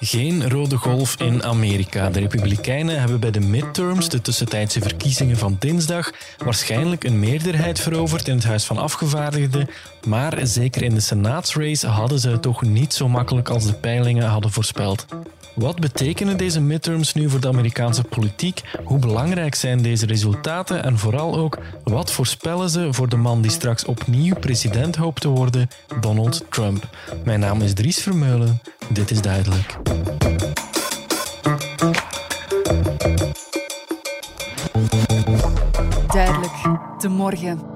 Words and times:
Geen 0.00 0.50
rode 0.50 0.76
golf 0.76 1.16
in 1.20 1.42
Amerika. 1.42 2.10
De 2.10 2.20
Republikeinen 2.20 3.00
hebben 3.00 3.20
bij 3.20 3.30
de 3.30 3.40
midterms, 3.40 4.08
de 4.08 4.20
tussentijdse 4.20 4.80
verkiezingen 4.80 5.36
van 5.36 5.56
dinsdag, 5.58 6.10
waarschijnlijk 6.38 7.04
een 7.04 7.20
meerderheid 7.20 7.80
veroverd 7.80 8.28
in 8.28 8.34
het 8.34 8.44
Huis 8.44 8.64
van 8.64 8.78
Afgevaardigden. 8.78 9.68
Maar 10.06 10.38
zeker 10.42 10.82
in 10.82 10.94
de 10.94 11.00
Senaatsrace 11.00 11.86
hadden 11.86 12.18
ze 12.18 12.28
het 12.28 12.42
toch 12.42 12.62
niet 12.62 12.94
zo 12.94 13.08
makkelijk 13.08 13.48
als 13.48 13.66
de 13.66 13.74
peilingen 13.74 14.26
hadden 14.26 14.50
voorspeld. 14.50 15.06
Wat 15.54 15.80
betekenen 15.80 16.36
deze 16.36 16.60
midterms 16.60 17.14
nu 17.14 17.30
voor 17.30 17.40
de 17.40 17.48
Amerikaanse 17.48 18.04
politiek? 18.04 18.62
Hoe 18.84 18.98
belangrijk 18.98 19.54
zijn 19.54 19.82
deze 19.82 20.06
resultaten? 20.06 20.84
En 20.84 20.98
vooral 20.98 21.36
ook, 21.36 21.58
wat 21.84 22.12
voorspellen 22.12 22.70
ze 22.70 22.92
voor 22.92 23.08
de 23.08 23.16
man 23.16 23.42
die 23.42 23.50
straks 23.50 23.84
opnieuw 23.84 24.34
president 24.34 24.96
hoopt 24.96 25.20
te 25.20 25.28
worden, 25.28 25.68
Donald 26.00 26.44
Trump? 26.48 26.88
Mijn 27.24 27.40
naam 27.40 27.60
is 27.60 27.74
Dries 27.74 28.02
Vermeulen. 28.02 28.60
Dit 28.92 29.10
is 29.10 29.20
duidelijk. 29.20 29.76
Duidelijk, 36.06 36.52
de 36.98 37.08
morgen. 37.08 37.71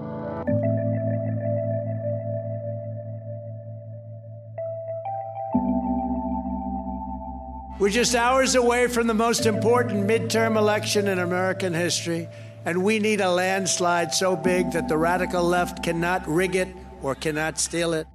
We're 7.86 7.92
just 7.92 8.16
hours 8.16 8.56
away 8.56 8.88
from 8.88 9.06
the 9.06 9.14
most 9.14 9.46
important 9.46 10.08
midterm 10.08 10.56
election 10.56 11.06
in 11.06 11.20
American 11.20 11.72
history, 11.72 12.28
and 12.64 12.82
we 12.82 12.98
need 12.98 13.20
a 13.20 13.30
landslide 13.30 14.12
so 14.12 14.34
big 14.34 14.72
that 14.72 14.88
the 14.88 14.98
radical 14.98 15.44
left 15.44 15.84
cannot 15.84 16.26
rig 16.26 16.56
it 16.56 16.66
or 17.00 17.14
cannot 17.14 17.60
steal 17.60 17.92
it. 17.92 18.08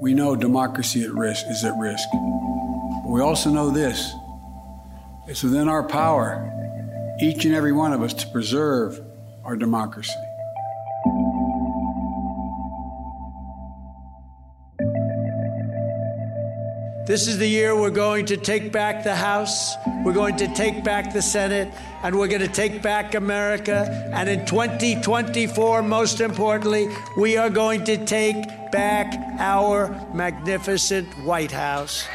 We 0.00 0.14
know 0.14 0.34
democracy 0.34 1.04
at 1.04 1.12
risk 1.12 1.46
is 1.48 1.62
at 1.64 1.78
risk. 1.78 2.08
But 2.12 3.08
we 3.12 3.20
also 3.20 3.50
know 3.50 3.70
this. 3.70 4.12
It's 5.28 5.44
within 5.44 5.68
our 5.68 5.84
power, 5.84 6.50
each 7.20 7.44
and 7.44 7.54
every 7.54 7.70
one 7.70 7.92
of 7.92 8.02
us, 8.02 8.14
to 8.14 8.26
preserve 8.26 9.00
our 9.44 9.54
democracy. 9.54 10.23
This 17.06 17.28
is 17.28 17.36
the 17.36 17.46
year 17.46 17.78
we're 17.78 17.90
going 17.90 18.24
to 18.26 18.38
take 18.38 18.72
back 18.72 19.04
the 19.04 19.14
House, 19.14 19.74
we're 20.06 20.14
going 20.14 20.38
to 20.38 20.48
take 20.54 20.82
back 20.82 21.12
the 21.12 21.20
Senate, 21.20 21.70
and 22.02 22.18
we're 22.18 22.28
going 22.28 22.40
to 22.40 22.48
take 22.48 22.80
back 22.80 23.14
America. 23.14 24.10
And 24.14 24.26
in 24.26 24.46
2024, 24.46 25.82
most 25.82 26.22
importantly, 26.22 26.88
we 27.18 27.36
are 27.36 27.50
going 27.50 27.84
to 27.84 28.02
take 28.06 28.36
back 28.72 29.14
our 29.38 29.90
magnificent 30.14 31.06
White 31.18 31.52
House. 31.52 32.06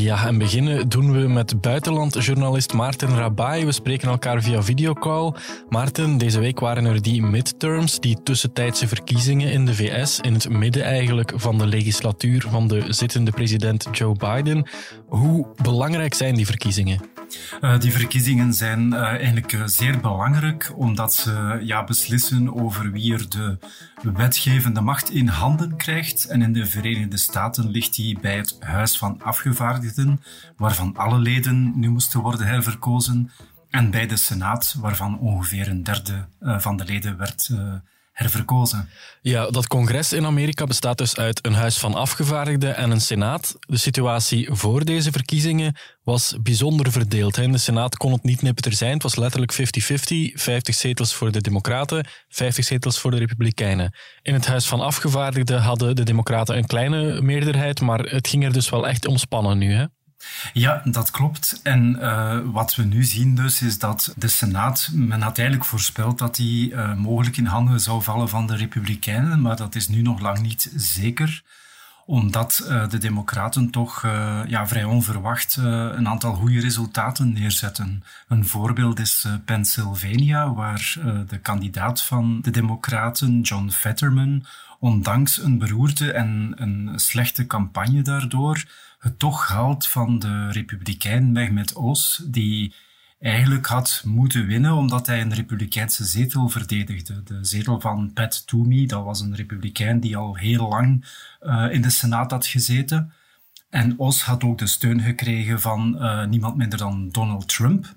Ja, 0.00 0.26
en 0.26 0.38
beginnen 0.38 0.88
doen 0.88 1.12
we 1.12 1.28
met 1.28 1.60
buitenlandjournalist 1.60 2.72
Maarten 2.72 3.16
Rabai. 3.16 3.64
We 3.64 3.72
spreken 3.72 4.08
elkaar 4.08 4.42
via 4.42 4.62
videocall. 4.62 5.32
Maarten, 5.68 6.18
deze 6.18 6.40
week 6.40 6.60
waren 6.60 6.84
er 6.84 7.02
die 7.02 7.22
midterms, 7.22 8.00
die 8.00 8.22
tussentijdse 8.22 8.88
verkiezingen 8.88 9.52
in 9.52 9.66
de 9.66 9.74
VS, 9.74 10.20
in 10.20 10.34
het 10.34 10.48
midden 10.48 10.82
eigenlijk 10.82 11.32
van 11.34 11.58
de 11.58 11.66
legislatuur 11.66 12.46
van 12.48 12.68
de 12.68 12.92
zittende 12.92 13.30
president 13.30 13.86
Joe 13.92 14.14
Biden. 14.16 14.68
Hoe 15.08 15.46
belangrijk 15.62 16.14
zijn 16.14 16.34
die 16.34 16.46
verkiezingen? 16.46 17.19
Uh, 17.60 17.78
die 17.78 17.92
verkiezingen 17.92 18.54
zijn 18.54 18.92
uh, 18.92 19.02
eigenlijk 19.02 19.52
uh, 19.52 19.62
zeer 19.66 20.00
belangrijk, 20.00 20.72
omdat 20.76 21.14
ze 21.14 21.60
ja, 21.62 21.84
beslissen 21.84 22.54
over 22.54 22.92
wie 22.92 23.12
er 23.12 23.28
de 23.28 23.58
wetgevende 24.02 24.80
macht 24.80 25.10
in 25.10 25.28
handen 25.28 25.76
krijgt. 25.76 26.24
En 26.24 26.42
in 26.42 26.52
de 26.52 26.66
Verenigde 26.66 27.16
Staten 27.16 27.70
ligt 27.70 27.94
die 27.94 28.18
bij 28.20 28.36
het 28.36 28.56
Huis 28.60 28.98
van 28.98 29.22
Afgevaardigden, 29.22 30.22
waarvan 30.56 30.96
alle 30.96 31.18
leden 31.18 31.72
nu 31.74 31.88
moesten 31.88 32.20
worden 32.20 32.46
herverkozen. 32.46 33.30
En 33.70 33.90
bij 33.90 34.06
de 34.06 34.16
Senaat, 34.16 34.76
waarvan 34.78 35.18
ongeveer 35.18 35.68
een 35.68 35.82
derde 35.82 36.26
van 36.40 36.76
de 36.76 36.84
leden 36.84 37.16
werd 37.16 37.48
herverkozen. 37.48 37.98
Ja, 39.22 39.50
dat 39.50 39.66
congres 39.66 40.12
in 40.12 40.26
Amerika 40.26 40.64
bestaat 40.64 40.98
dus 40.98 41.16
uit 41.16 41.46
een 41.46 41.54
huis 41.54 41.78
van 41.78 41.94
afgevaardigden 41.94 42.76
en 42.76 42.90
een 42.90 43.00
senaat. 43.00 43.56
De 43.60 43.76
situatie 43.76 44.48
voor 44.52 44.84
deze 44.84 45.10
verkiezingen 45.10 45.76
was 46.02 46.36
bijzonder 46.42 46.92
verdeeld. 46.92 47.36
In 47.36 47.52
de 47.52 47.58
senaat 47.58 47.96
kon 47.96 48.12
het 48.12 48.22
niet 48.22 48.42
nipper 48.42 48.72
zijn. 48.72 48.92
Het 48.92 49.02
was 49.02 49.16
letterlijk 49.16 49.52
50-50. 49.52 49.56
50 50.34 50.74
zetels 50.74 51.14
voor 51.14 51.32
de 51.32 51.40
democraten, 51.40 52.06
50 52.28 52.64
zetels 52.64 53.00
voor 53.00 53.10
de 53.10 53.18
republikeinen. 53.18 53.94
In 54.22 54.34
het 54.34 54.46
huis 54.46 54.66
van 54.66 54.80
afgevaardigden 54.80 55.60
hadden 55.60 55.96
de 55.96 56.02
democraten 56.02 56.56
een 56.56 56.66
kleine 56.66 57.20
meerderheid, 57.22 57.80
maar 57.80 58.00
het 58.00 58.28
ging 58.28 58.44
er 58.44 58.52
dus 58.52 58.70
wel 58.70 58.88
echt 58.88 59.06
om 59.06 59.16
spannen 59.16 59.58
nu. 59.58 59.72
Hè? 59.72 59.84
Ja, 60.52 60.82
dat 60.84 61.10
klopt. 61.10 61.60
En 61.62 61.96
uh, 62.00 62.38
wat 62.44 62.74
we 62.74 62.82
nu 62.82 63.04
zien 63.04 63.34
dus, 63.34 63.62
is 63.62 63.78
dat 63.78 64.14
de 64.16 64.28
Senaat, 64.28 64.90
men 64.92 65.22
had 65.22 65.38
eigenlijk 65.38 65.68
voorspeld 65.68 66.18
dat 66.18 66.36
die 66.36 66.70
uh, 66.70 66.94
mogelijk 66.94 67.36
in 67.36 67.46
handen 67.46 67.80
zou 67.80 68.02
vallen 68.02 68.28
van 68.28 68.46
de 68.46 68.56
Republikeinen, 68.56 69.40
maar 69.40 69.56
dat 69.56 69.74
is 69.74 69.88
nu 69.88 70.02
nog 70.02 70.20
lang 70.20 70.40
niet 70.40 70.72
zeker 70.76 71.42
omdat 72.06 72.66
uh, 72.68 72.88
de 72.88 72.98
Democraten 72.98 73.70
toch 73.70 74.02
ja, 74.46 74.66
vrij 74.66 74.84
onverwacht 74.84 75.56
een 75.56 76.08
aantal 76.08 76.34
goede 76.34 76.60
resultaten 76.60 77.32
neerzetten. 77.32 78.04
Een 78.28 78.46
voorbeeld 78.46 78.98
is 78.98 79.26
Pennsylvania, 79.44 80.54
waar 80.54 80.96
de 81.26 81.38
kandidaat 81.38 82.02
van 82.02 82.40
de 82.40 82.50
Democraten, 82.50 83.40
John 83.40 83.68
Fetterman, 83.68 84.44
ondanks 84.78 85.42
een 85.42 85.58
beroerte 85.58 86.12
en 86.12 86.52
een 86.56 86.92
slechte 86.96 87.46
campagne 87.46 88.02
daardoor, 88.02 88.64
het 89.00 89.18
toch 89.18 89.48
haalt 89.48 89.86
van 89.86 90.18
de 90.18 90.50
republikein 90.50 91.32
Mehmet 91.32 91.72
Oz, 91.74 92.20
die 92.26 92.74
eigenlijk 93.20 93.66
had 93.66 94.02
moeten 94.04 94.46
winnen 94.46 94.74
omdat 94.74 95.06
hij 95.06 95.20
een 95.20 95.34
republikeinse 95.34 96.04
zetel 96.04 96.48
verdedigde. 96.48 97.22
De 97.22 97.44
zetel 97.44 97.80
van 97.80 98.12
Pat 98.12 98.46
Toomey, 98.46 98.86
dat 98.86 99.04
was 99.04 99.20
een 99.20 99.34
republikein 99.34 100.00
die 100.00 100.16
al 100.16 100.36
heel 100.36 100.68
lang 100.68 101.04
uh, 101.42 101.66
in 101.70 101.82
de 101.82 101.90
Senaat 101.90 102.30
had 102.30 102.46
gezeten. 102.46 103.12
En 103.70 103.98
Oz 103.98 104.22
had 104.22 104.44
ook 104.44 104.58
de 104.58 104.66
steun 104.66 105.00
gekregen 105.00 105.60
van 105.60 105.96
uh, 105.98 106.24
niemand 106.24 106.56
minder 106.56 106.78
dan 106.78 107.08
Donald 107.10 107.48
Trump. 107.48 107.94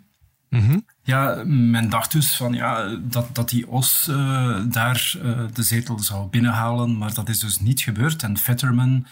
Mm 0.50 0.60
-hmm. 0.60 0.86
Ja, 1.04 1.44
men 1.46 1.90
dacht 1.90 2.12
dus 2.12 2.36
van, 2.36 2.54
ja, 2.54 2.98
dat, 3.02 3.36
dat 3.36 3.50
die 3.50 3.68
Os 3.68 4.08
uh, 4.10 4.62
daar 4.70 5.16
de 5.54 5.64
zetel 5.64 6.00
zou 6.00 6.30
binnenhalen, 6.30 6.98
maar 6.98 7.14
dat 7.14 7.30
is 7.30 7.40
dus 7.40 7.60
niet 7.60 7.82
gebeurd. 7.82 8.24
En 8.24 8.38
Fetterman 8.38 9.06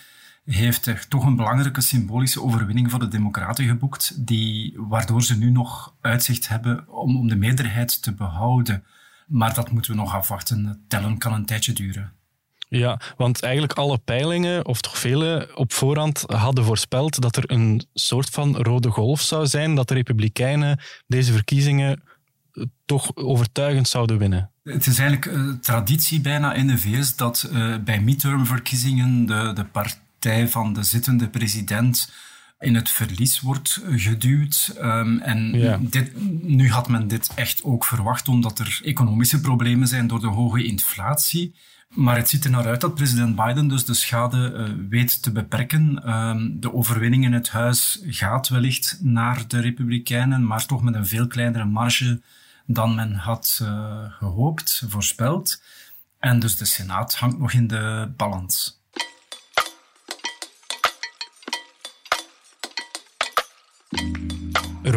heeft 0.46 0.86
er 0.86 1.08
toch 1.08 1.26
een 1.26 1.36
belangrijke 1.36 1.82
symbolische 1.82 2.42
overwinning 2.42 2.92
voor 2.92 3.00
de 3.00 3.08
Democraten 3.08 3.66
geboekt, 3.66 4.28
die, 4.28 4.74
waardoor 4.78 5.24
ze 5.24 5.38
nu 5.38 5.50
nog 5.50 5.96
uitzicht 6.02 6.48
hebben 6.48 6.90
om, 6.90 7.18
om 7.18 7.28
de 7.28 7.36
meerderheid 7.36 8.02
te 8.02 8.14
behouden. 8.14 8.84
Maar 9.28 9.54
dat 9.54 9.72
moeten 9.72 9.92
we 9.92 9.98
nog 9.98 10.16
afwachten. 10.16 10.86
Tellen 10.88 11.18
kan 11.18 11.34
een 11.34 11.46
tijdje 11.46 11.74
duren. 11.74 12.14
Ja, 12.70 13.00
want 13.18 13.42
eigenlijk 13.44 13.74
alle 13.74 13.98
peilingen, 13.98 14.66
of 14.66 14.82
toch 14.82 14.98
vele, 14.98 15.52
op 15.56 15.74
voorhand 15.74 16.24
hadden 16.28 16.64
voorspeld 16.64 17.22
dat 17.22 17.36
er 17.36 17.52
een 17.52 17.86
soort 17.94 18.30
van 18.30 18.58
rode 18.58 18.90
golf 18.90 19.22
zou 19.22 19.48
zijn, 19.48 19.76
dat 19.76 19.88
de 19.88 19.94
Republikeinen 19.94 20.80
deze 21.08 21.32
verkiezingen 21.32 22.04
toch 22.86 23.16
overtuigend 23.16 23.88
zouden 23.88 24.18
winnen. 24.18 24.52
Het 24.64 24.88
is 24.88 25.00
eigenlijk 25.00 25.38
uh, 25.38 25.54
traditie 25.54 26.22
bijna 26.22 26.54
in 26.54 26.68
de 26.68 26.78
VS 26.78 27.16
dat 27.16 27.50
uh, 27.54 27.78
bij 27.78 28.02
midtermverkiezingen 28.02 29.26
de, 29.26 29.52
de 29.54 29.66
partij 29.66 30.00
partij 30.22 30.48
van 30.48 30.74
de 30.74 30.84
zittende 30.84 31.30
president 31.30 32.12
in 32.60 32.76
het 32.76 32.90
verlies 32.90 33.40
wordt 33.40 33.82
geduwd. 33.90 34.76
Um, 34.82 35.20
en 35.20 35.52
dit, 35.90 36.12
nu 36.44 36.70
had 36.70 36.88
men 36.88 37.08
dit 37.08 37.32
echt 37.36 37.64
ook 37.64 37.86
verwacht, 37.86 38.28
omdat 38.28 38.60
er 38.60 38.80
economische 38.84 39.42
problemen 39.42 39.88
zijn 39.88 40.08
door 40.08 40.20
de 40.20 40.28
hoge 40.28 40.64
inflatie. 40.64 41.56
Maar 41.90 42.16
het 42.16 42.30
ziet 42.30 42.44
er 42.44 42.52
naar 42.52 42.68
uit 42.68 42.82
dat 42.82 42.96
president 42.96 43.36
Biden 43.36 43.68
dus 43.68 43.86
de 43.86 43.94
schade 43.94 44.54
uh, 44.54 44.88
weet 44.90 45.22
te 45.22 45.32
beperken. 45.32 46.10
Um, 46.10 46.60
de 46.60 46.74
overwinning 46.74 47.24
in 47.24 47.34
het 47.34 47.50
huis 47.50 48.00
gaat 48.04 48.50
wellicht 48.50 48.98
naar 49.02 49.48
de 49.48 49.60
Republikeinen, 49.60 50.46
maar 50.46 50.66
toch 50.66 50.82
met 50.82 50.96
een 50.96 51.08
veel 51.08 51.28
kleinere 51.28 51.66
marge 51.66 52.22
dan 52.66 52.96
men 52.96 53.16
had 53.16 53.60
uh, 53.62 54.04
gehoopt, 54.10 54.84
voorspeld. 54.88 55.62
En 56.20 56.40
dus 56.40 56.56
de 56.58 56.66
Senaat 56.66 57.16
hangt 57.16 57.38
nog 57.38 57.54
in 57.54 57.68
de 57.68 58.12
balans. 58.18 58.81
Er 63.94 64.41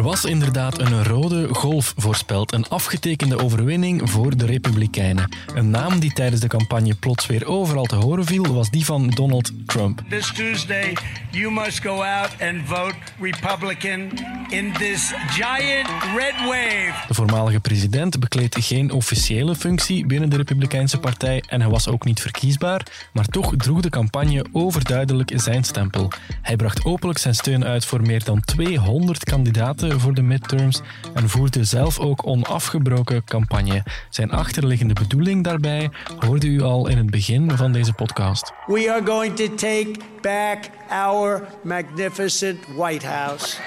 was 0.05 0.25
inderdaad 0.25 0.79
een 0.79 1.03
rode 1.03 1.53
golf 1.53 1.93
voorspeld, 1.97 2.53
een 2.53 2.67
afgetekende 2.67 3.37
overwinning 3.37 4.09
voor 4.09 4.37
de 4.37 4.45
Republikeinen. 4.45 5.29
Een 5.53 5.69
naam 5.69 5.99
die 5.99 6.13
tijdens 6.13 6.41
de 6.41 6.47
campagne 6.47 6.95
plots 6.95 7.25
weer 7.25 7.45
overal 7.45 7.85
te 7.85 7.95
horen 7.95 8.25
viel, 8.25 8.53
was 8.53 8.69
die 8.69 8.85
van 8.85 9.09
Donald 9.09 9.51
Trump. 9.65 10.01
This 10.09 10.31
Tuesday, 10.33 10.93
you 11.31 11.51
must 11.51 11.81
go 11.81 12.03
out 12.03 12.29
and 12.41 12.61
vote 12.65 12.95
Republican 13.19 14.11
in 14.49 14.73
this 14.73 15.13
giant 15.29 15.87
red 16.17 16.35
wave. 16.37 16.93
De 17.07 17.13
voormalige 17.13 17.59
president 17.59 18.19
bekleedt 18.19 18.55
geen 18.59 18.91
officiële 18.91 19.55
functie 19.55 20.05
binnen 20.05 20.29
de 20.29 20.37
Republikeinse 20.37 20.99
partij 20.99 21.43
en 21.47 21.61
hij 21.61 21.69
was 21.69 21.87
ook 21.87 22.05
niet 22.05 22.21
verkiesbaar, 22.21 22.81
maar 23.13 23.25
toch 23.25 23.53
droeg 23.57 23.81
de 23.81 23.89
campagne 23.89 24.45
overduidelijk 24.51 25.31
zijn 25.35 25.63
stempel. 25.63 26.11
Hij 26.41 26.55
bracht 26.55 26.85
openlijk 26.85 27.19
zijn 27.19 27.35
steun 27.35 27.65
uit 27.65 27.85
voor 27.85 28.01
meer 28.01 28.23
dan 28.23 28.41
200 28.41 29.23
kandidaten 29.23 29.93
voor 29.99 30.13
de 30.13 30.21
midterms 30.21 30.81
en 31.13 31.29
voerde 31.29 31.63
zelf 31.63 31.99
ook 31.99 32.27
onafgebroken 32.27 33.23
campagne. 33.23 33.83
Zijn 34.09 34.31
achterliggende 34.31 34.93
bedoeling 34.93 35.43
daarbij 35.43 35.89
hoorde 36.19 36.47
u 36.47 36.61
al 36.61 36.87
in 36.87 36.97
het 36.97 37.09
begin 37.09 37.57
van 37.57 37.71
deze 37.71 37.93
podcast. 37.93 38.53
We 38.65 38.91
are 38.91 39.05
going 39.05 39.35
to 39.35 39.55
take 39.55 39.91
back 40.21 40.57
our 40.89 41.47
magnificent 41.63 42.59
White 42.75 43.07
House. 43.07 43.57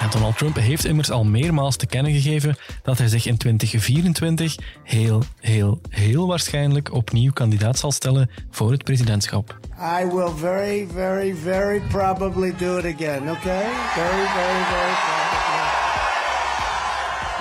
En 0.00 0.10
Donald 0.10 0.38
Trump 0.38 0.56
heeft 0.56 0.84
immers 0.84 1.10
al 1.10 1.24
meermaals 1.24 1.76
te 1.76 1.86
kennen 1.86 2.12
gegeven 2.12 2.56
dat 2.82 2.98
hij 2.98 3.08
zich 3.08 3.26
in 3.26 3.36
2024 3.36 4.56
heel, 4.82 5.22
heel, 5.40 5.80
heel 5.88 6.26
waarschijnlijk 6.26 6.92
opnieuw 6.92 7.32
kandidaat 7.32 7.78
zal 7.78 7.92
stellen 7.92 8.30
voor 8.50 8.70
het 8.70 8.84
presidentschap. 8.84 9.58
I 9.80 10.04
will 10.04 10.34
very, 10.34 10.86
very, 10.86 11.32
very 11.32 11.80
probably 11.80 12.52
do 12.52 12.78
it 12.78 12.84
again, 12.84 13.28
okay? 13.28 13.70
Very, 13.94 14.26
very, 14.26 14.62
very 14.64 14.94
probably. 15.04 15.68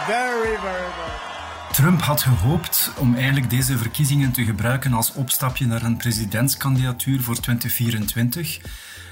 Very, 0.05 0.57
very, 0.57 0.91
very. 0.95 1.73
Trump 1.73 2.01
had 2.01 2.21
gehoopt 2.21 2.91
om 2.97 3.15
eigenlijk 3.15 3.49
deze 3.49 3.77
verkiezingen 3.77 4.31
te 4.31 4.45
gebruiken 4.45 4.93
als 4.93 5.13
opstapje 5.13 5.65
naar 5.65 5.83
een 5.83 5.97
presidentskandidatuur 5.97 7.21
voor 7.21 7.39
2024. 7.39 8.59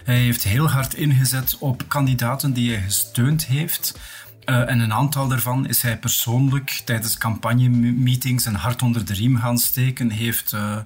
Hij 0.04 0.18
heeft 0.18 0.44
heel 0.44 0.70
hard 0.70 0.94
ingezet 0.94 1.58
op 1.60 1.84
kandidaten 1.88 2.54
die 2.54 2.72
hij 2.72 2.82
gesteund 2.82 3.46
heeft. 3.46 4.00
Uh, 4.46 4.70
en 4.70 4.80
een 4.80 4.94
aantal 4.94 5.28
daarvan 5.28 5.68
is 5.68 5.82
hij 5.82 5.98
persoonlijk 5.98 6.82
tijdens 6.86 7.18
campagnemeetings 7.18 8.46
een 8.46 8.56
hart 8.56 8.82
onder 8.82 9.06
de 9.06 9.14
riem 9.14 9.38
gaan 9.38 9.58
steken. 9.58 10.10
Heeft 10.10 10.54
uh, 10.54 10.78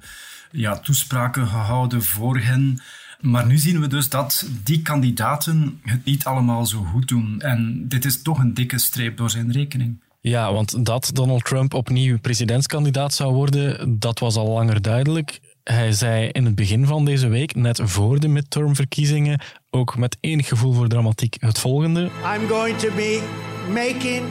ja, 0.52 0.80
toespraken 0.80 1.48
gehouden 1.48 2.04
voor 2.04 2.38
hen. 2.40 2.80
Maar 3.20 3.46
nu 3.46 3.58
zien 3.58 3.80
we 3.80 3.88
dus 3.88 4.10
dat 4.10 4.50
die 4.64 4.82
kandidaten 4.82 5.80
het 5.84 6.06
niet 6.06 6.26
allemaal 6.26 6.66
zo 6.66 6.84
goed 6.84 7.08
doen. 7.08 7.42
En 7.42 7.86
dit 7.88 8.06
is 8.06 8.22
toch 8.22 8.40
een 8.40 8.54
dikke 8.54 8.80
streep 8.80 9.18
door 9.18 9.30
zijn 9.30 9.52
rekening. 9.52 10.02
Ja, 10.22 10.54
want 10.54 10.86
dat 10.86 11.10
Donald 11.14 11.46
Trump 11.46 11.74
opnieuw 11.74 12.20
presidentskandidaat 12.20 13.14
zou 13.14 13.34
worden, 13.34 14.00
dat 14.00 14.20
was 14.20 14.36
al 14.36 14.48
langer 14.48 14.82
duidelijk. 14.82 15.40
Hij 15.64 15.92
zei 15.92 16.28
in 16.28 16.46
het 16.46 16.56
begin 16.56 16.86
van 16.86 17.06
deze 17.06 17.28
week, 17.28 17.56
net 17.56 17.82
voor 17.84 18.20
de 18.20 18.28
midtermverkiezingen, 18.28 19.42
ook 19.70 19.98
met 19.98 20.18
enig 20.20 20.48
gevoel 20.48 20.74
voor 20.74 20.88
dramatiek 20.88 21.36
het 21.40 21.60
volgende. 21.60 22.02
I'm 22.04 22.48
going 22.48 22.78
to 22.78 22.92
be 22.96 23.24
making 23.68 24.24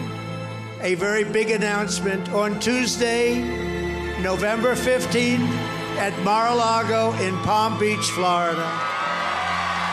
a 0.82 0.96
very 0.96 1.30
big 1.30 1.54
announcement 1.54 2.32
on 2.32 2.58
Tuesday, 2.58 3.44
November 4.22 4.76
15 4.76 5.40
at 5.98 6.24
Mar-a-Lago 6.24 7.12
in 7.12 7.40
Palm 7.40 7.78
Beach, 7.78 8.04
Florida. 8.04 8.70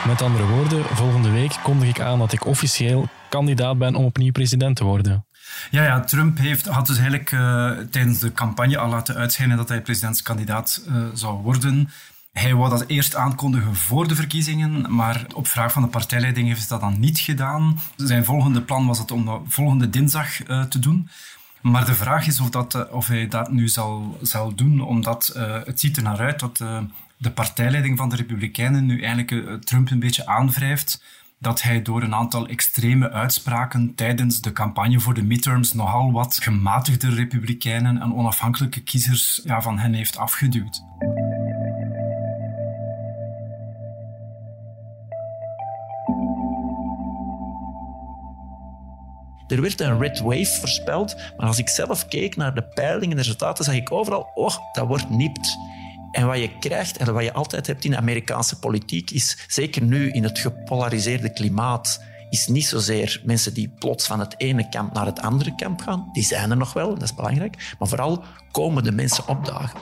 Met 0.07 0.21
andere 0.21 0.45
woorden, 0.45 0.85
volgende 0.85 1.29
week 1.29 1.55
kondig 1.63 1.89
ik 1.89 1.99
aan 1.99 2.19
dat 2.19 2.33
ik 2.33 2.45
officieel 2.45 3.07
kandidaat 3.29 3.77
ben 3.77 3.95
om 3.95 4.05
opnieuw 4.05 4.31
president 4.31 4.75
te 4.75 4.83
worden. 4.83 5.25
Ja, 5.71 5.83
ja 5.83 5.99
Trump 5.99 6.37
heeft, 6.37 6.65
had 6.65 6.87
dus 6.87 6.97
eigenlijk 6.97 7.31
uh, 7.31 7.71
tijdens 7.91 8.19
de 8.19 8.31
campagne 8.31 8.77
al 8.77 8.89
laten 8.89 9.15
uitschijnen 9.15 9.57
dat 9.57 9.69
hij 9.69 9.81
presidentskandidaat 9.81 10.85
uh, 10.87 10.95
zou 11.13 11.41
worden. 11.41 11.89
Hij 12.31 12.55
wou 12.55 12.69
dat 12.69 12.87
eerst 12.87 13.15
aankondigen 13.15 13.75
voor 13.75 14.07
de 14.07 14.15
verkiezingen, 14.15 14.95
maar 14.95 15.25
op 15.33 15.47
vraag 15.47 15.71
van 15.71 15.81
de 15.81 15.87
partijleiding 15.87 16.47
heeft 16.47 16.59
hij 16.59 16.79
dat 16.79 16.89
dan 16.89 16.99
niet 16.99 17.19
gedaan. 17.19 17.79
Zijn 17.95 18.25
volgende 18.25 18.61
plan 18.61 18.87
was 18.87 18.99
het 18.99 19.11
om 19.11 19.25
dat 19.25 19.41
volgende 19.47 19.89
dinsdag 19.89 20.47
uh, 20.47 20.63
te 20.63 20.79
doen. 20.79 21.09
Maar 21.71 21.85
de 21.85 21.95
vraag 21.95 22.27
is 22.27 22.39
of, 22.39 22.49
dat, 22.49 22.89
of 22.89 23.07
hij 23.07 23.27
dat 23.27 23.51
nu 23.51 23.67
zal, 23.67 24.17
zal 24.21 24.55
doen, 24.55 24.81
omdat 24.81 25.31
het 25.65 25.79
ziet 25.79 25.97
er 25.97 26.03
naar 26.03 26.19
uit 26.19 26.39
dat 26.39 26.57
de 27.17 27.31
partijleiding 27.31 27.97
van 27.97 28.09
de 28.09 28.15
Republikeinen 28.15 28.85
nu 28.85 29.01
eigenlijk 29.01 29.63
Trump 29.63 29.91
een 29.91 29.99
beetje 29.99 30.25
aanwrijft 30.25 31.03
dat 31.39 31.61
hij 31.61 31.81
door 31.81 32.03
een 32.03 32.15
aantal 32.15 32.47
extreme 32.47 33.11
uitspraken 33.11 33.95
tijdens 33.95 34.41
de 34.41 34.51
campagne 34.51 34.99
voor 34.99 35.13
de 35.13 35.23
midterms 35.23 35.73
nogal 35.73 36.11
wat 36.11 36.39
gematigde 36.41 37.09
republikeinen 37.09 38.01
en 38.01 38.13
onafhankelijke 38.13 38.83
kiezers 38.83 39.41
ja, 39.43 39.61
van 39.61 39.79
hen 39.79 39.93
heeft 39.93 40.17
afgeduwd. 40.17 40.83
Er 49.47 49.61
werd 49.61 49.81
een 49.81 49.99
red 49.99 50.19
wave 50.19 50.59
voorspeld, 50.59 51.15
maar 51.37 51.47
als 51.47 51.57
ik 51.57 51.69
zelf 51.69 52.07
keek 52.07 52.35
naar 52.35 52.55
de 52.55 52.63
peilingen 52.63 53.09
en 53.09 53.15
de 53.15 53.21
resultaten, 53.21 53.63
zag 53.63 53.75
ik 53.75 53.91
overal, 53.91 54.31
oh, 54.33 54.55
dat 54.71 54.87
wordt 54.87 55.09
nipt. 55.09 55.57
En 56.11 56.27
wat 56.27 56.39
je 56.39 56.57
krijgt 56.59 56.97
en 56.97 57.13
wat 57.13 57.23
je 57.23 57.33
altijd 57.33 57.67
hebt 57.67 57.85
in 57.85 57.91
de 57.91 57.97
Amerikaanse 57.97 58.59
politiek 58.59 59.11
is, 59.11 59.37
zeker 59.47 59.81
nu 59.81 60.11
in 60.11 60.23
het 60.23 60.39
gepolariseerde 60.39 61.33
klimaat, 61.33 62.03
is 62.29 62.47
niet 62.47 62.65
zozeer 62.65 63.21
mensen 63.23 63.53
die 63.53 63.73
plots 63.79 64.07
van 64.07 64.19
het 64.19 64.33
ene 64.37 64.69
kamp 64.69 64.93
naar 64.93 65.05
het 65.05 65.19
andere 65.19 65.55
kamp 65.55 65.81
gaan. 65.81 66.09
Die 66.13 66.23
zijn 66.23 66.51
er 66.51 66.57
nog 66.57 66.73
wel, 66.73 66.93
dat 66.93 67.03
is 67.03 67.15
belangrijk. 67.15 67.75
Maar 67.79 67.87
vooral 67.87 68.23
komen 68.51 68.83
de 68.83 68.91
mensen 68.91 69.27
opdagen. 69.27 69.79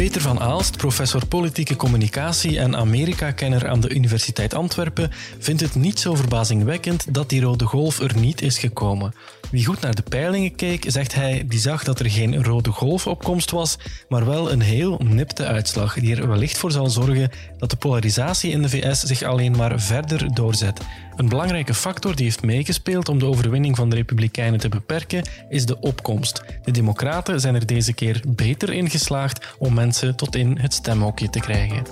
Peter 0.00 0.20
van 0.20 0.40
Aalst, 0.40 0.76
professor 0.76 1.26
politieke 1.26 1.76
communicatie 1.76 2.58
en 2.58 2.76
Amerika-kenner 2.76 3.68
aan 3.68 3.80
de 3.80 3.94
Universiteit 3.94 4.54
Antwerpen, 4.54 5.10
vindt 5.38 5.60
het 5.60 5.74
niet 5.74 6.00
zo 6.00 6.14
verbazingwekkend 6.14 7.14
dat 7.14 7.28
die 7.28 7.40
rode 7.40 7.64
golf 7.64 8.00
er 8.00 8.16
niet 8.16 8.42
is 8.42 8.58
gekomen. 8.58 9.14
Wie 9.50 9.64
goed 9.64 9.80
naar 9.80 9.94
de 9.94 10.02
peilingen 10.02 10.54
keek, 10.54 10.84
zegt 10.88 11.14
hij, 11.14 11.44
die 11.46 11.58
zag 11.58 11.84
dat 11.84 12.00
er 12.00 12.10
geen 12.10 12.44
rode 12.44 12.70
golfopkomst 12.70 13.50
was, 13.50 13.78
maar 14.08 14.26
wel 14.26 14.52
een 14.52 14.60
heel 14.60 15.00
nipte 15.04 15.44
uitslag 15.44 15.94
die 15.94 16.16
er 16.16 16.28
wellicht 16.28 16.58
voor 16.58 16.72
zal 16.72 16.86
zorgen 16.86 17.30
dat 17.58 17.70
de 17.70 17.76
polarisatie 17.76 18.50
in 18.50 18.62
de 18.62 18.68
VS 18.68 19.00
zich 19.00 19.22
alleen 19.22 19.56
maar 19.56 19.80
verder 19.80 20.34
doorzet. 20.34 20.80
Een 21.16 21.28
belangrijke 21.28 21.74
factor 21.74 22.16
die 22.16 22.24
heeft 22.24 22.42
meegespeeld 22.42 23.08
om 23.08 23.18
de 23.18 23.26
overwinning 23.26 23.76
van 23.76 23.90
de 23.90 23.96
Republikeinen 23.96 24.60
te 24.60 24.68
beperken, 24.68 25.24
is 25.48 25.66
de 25.66 25.80
opkomst. 25.80 26.42
De 26.64 26.70
Democraten 26.70 27.40
zijn 27.40 27.54
er 27.54 27.66
deze 27.66 27.92
keer 27.92 28.22
beter 28.26 28.72
in 28.72 28.90
geslaagd 28.90 29.54
om 29.58 29.74
mensen 29.74 30.16
tot 30.16 30.36
in 30.36 30.58
het 30.58 30.72
stemhokje 30.72 31.30
te 31.30 31.40
krijgen. 31.40 31.82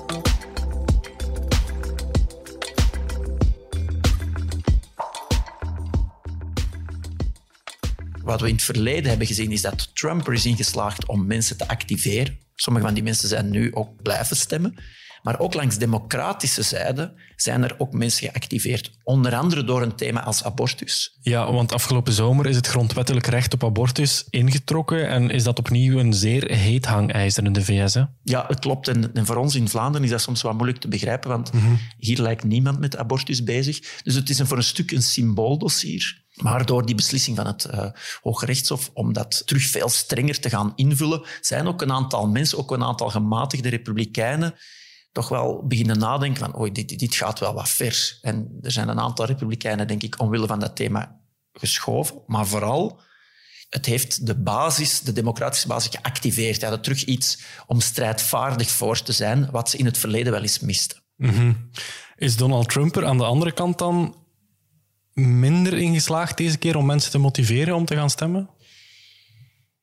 Wat 8.29 8.41
we 8.41 8.49
in 8.49 8.55
het 8.55 8.63
verleden 8.63 9.09
hebben 9.09 9.27
gezien 9.27 9.53
is 9.53 9.63
dat 9.63 9.91
Trump 9.95 10.27
er 10.27 10.33
is 10.33 10.47
ingeslaagd 10.47 11.07
om 11.07 11.27
mensen 11.27 11.57
te 11.57 11.69
activeren. 11.69 12.39
Sommige 12.55 12.85
van 12.85 12.95
die 12.95 13.03
mensen 13.03 13.29
zijn 13.29 13.51
nu 13.51 13.75
ook 13.75 14.03
blijven 14.03 14.37
stemmen. 14.37 14.75
Maar 15.23 15.39
ook 15.39 15.55
langs 15.55 15.79
democratische 15.79 16.63
zijde 16.63 17.13
zijn 17.37 17.63
er 17.63 17.75
ook 17.79 17.93
mensen 17.93 18.29
geactiveerd. 18.29 18.91
Onder 19.03 19.35
andere 19.35 19.65
door 19.65 19.83
een 19.83 19.95
thema 19.95 20.23
als 20.23 20.45
abortus. 20.45 21.19
Ja, 21.21 21.53
want 21.53 21.73
afgelopen 21.73 22.13
zomer 22.13 22.47
is 22.47 22.57
het 22.57 22.67
grondwettelijk 22.67 23.27
recht 23.27 23.55
op 23.55 23.65
abortus 23.65 24.27
ingetrokken 24.31 25.09
en 25.09 25.31
is 25.31 25.43
dat 25.43 25.59
opnieuw 25.59 25.99
een 25.99 26.13
zeer 26.13 26.51
heet 26.51 26.87
hangijzer 26.87 27.45
in 27.45 27.53
de 27.53 27.65
VS. 27.65 27.95
Hè? 27.95 28.05
Ja, 28.23 28.45
het 28.49 28.59
klopt. 28.59 28.89
En, 28.89 29.15
en, 29.15 29.27
voor 29.27 29.37
ons 29.37 29.55
in 29.55 29.69
Vlaanderen 29.69 30.05
is 30.05 30.13
dat 30.13 30.21
soms 30.21 30.43
wat 30.43 30.55
moeilijk 30.55 30.79
te 30.79 30.89
begrijpen, 30.89 31.31
want 31.31 31.51
hier 31.99 32.21
lijkt 32.21 32.45
niemand 32.45 32.79
met 32.79 32.97
abortus 32.97 33.45
bezig. 33.45 34.01
Dus 34.03 34.15
het 34.15 34.31
is 34.31 34.39
een, 34.39 34.47
voor 34.47 34.57
een 34.57 34.63
stuk 34.63 34.91
een 34.91 35.03
symbooldossier. 35.03 36.27
Maar 36.43 36.67
door 36.67 36.87
die 36.87 36.95
beslissing 36.95 37.37
van 37.37 37.47
het 37.47 37.69
uh, 37.75 37.87
Hoge 38.23 38.47
Rechtshof 38.47 38.91
om 38.95 39.13
dat 39.13 39.47
terug 39.47 39.63
veel 39.63 39.89
strenger 39.89 40.41
te 40.41 40.49
gaan 40.49 40.73
invullen, 40.75 41.23
zijn 41.41 41.67
ook 41.67 41.83
een 41.83 41.93
aantal 41.93 42.29
mensen, 42.29 42.59
ook 42.59 42.71
een 42.71 42.85
aantal 42.85 43.11
gematigde 43.11 43.69
republikeinen, 43.69 44.55
toch 45.13 45.29
wel 45.29 45.67
beginnen 45.67 45.99
nadenken 45.99 46.45
van 46.45 46.61
oei, 46.61 46.73
dit, 46.73 46.99
dit 46.99 47.15
gaat 47.15 47.39
wel 47.39 47.55
wat 47.55 47.69
ver. 47.69 48.19
En 48.23 48.59
er 48.63 48.73
zijn 48.73 48.89
een 48.89 49.01
aantal 49.01 49.27
republikeinen, 49.27 49.87
denk 49.87 50.03
ik, 50.03 50.21
omwille 50.21 50.47
van 50.47 50.61
dat 50.61 50.77
thema 50.77 51.21
geschoven. 51.53 52.23
Maar 52.27 52.47
vooral, 52.47 53.01
het 53.69 53.87
heeft 53.87 54.27
de 54.27 54.35
basis, 54.35 55.01
de 55.01 55.13
democratische 55.13 55.69
basis, 55.69 55.97
geactiveerd. 55.97 56.61
Hij 56.61 56.71
had 56.71 56.83
terug 56.83 57.05
iets 57.05 57.43
om 57.67 57.81
strijdvaardig 57.81 58.71
voor 58.71 59.03
te 59.03 59.13
zijn, 59.13 59.51
wat 59.51 59.71
ze 59.71 59.77
in 59.77 59.85
het 59.85 59.99
verleden 59.99 60.33
wel 60.33 60.43
eens 60.43 60.61
misten. 60.61 61.03
Mm 61.17 61.71
Is 62.17 62.37
Donald 62.37 62.69
Trump 62.69 62.97
er 62.97 63.07
aan 63.07 63.19
de 63.19 63.25
andere 63.25 63.53
kant 63.53 63.79
dan 63.79 64.18
minder 65.19 65.73
in 65.79 65.95
geslaagd 65.95 66.37
deze 66.37 66.59
keer 66.59 66.77
om 66.77 66.87
mensen 66.87 67.11
te 67.11 67.19
motiveren 67.19 67.75
om 67.75 67.85
te 67.85 67.95
gaan 67.95 68.11
stemmen? 68.11 68.51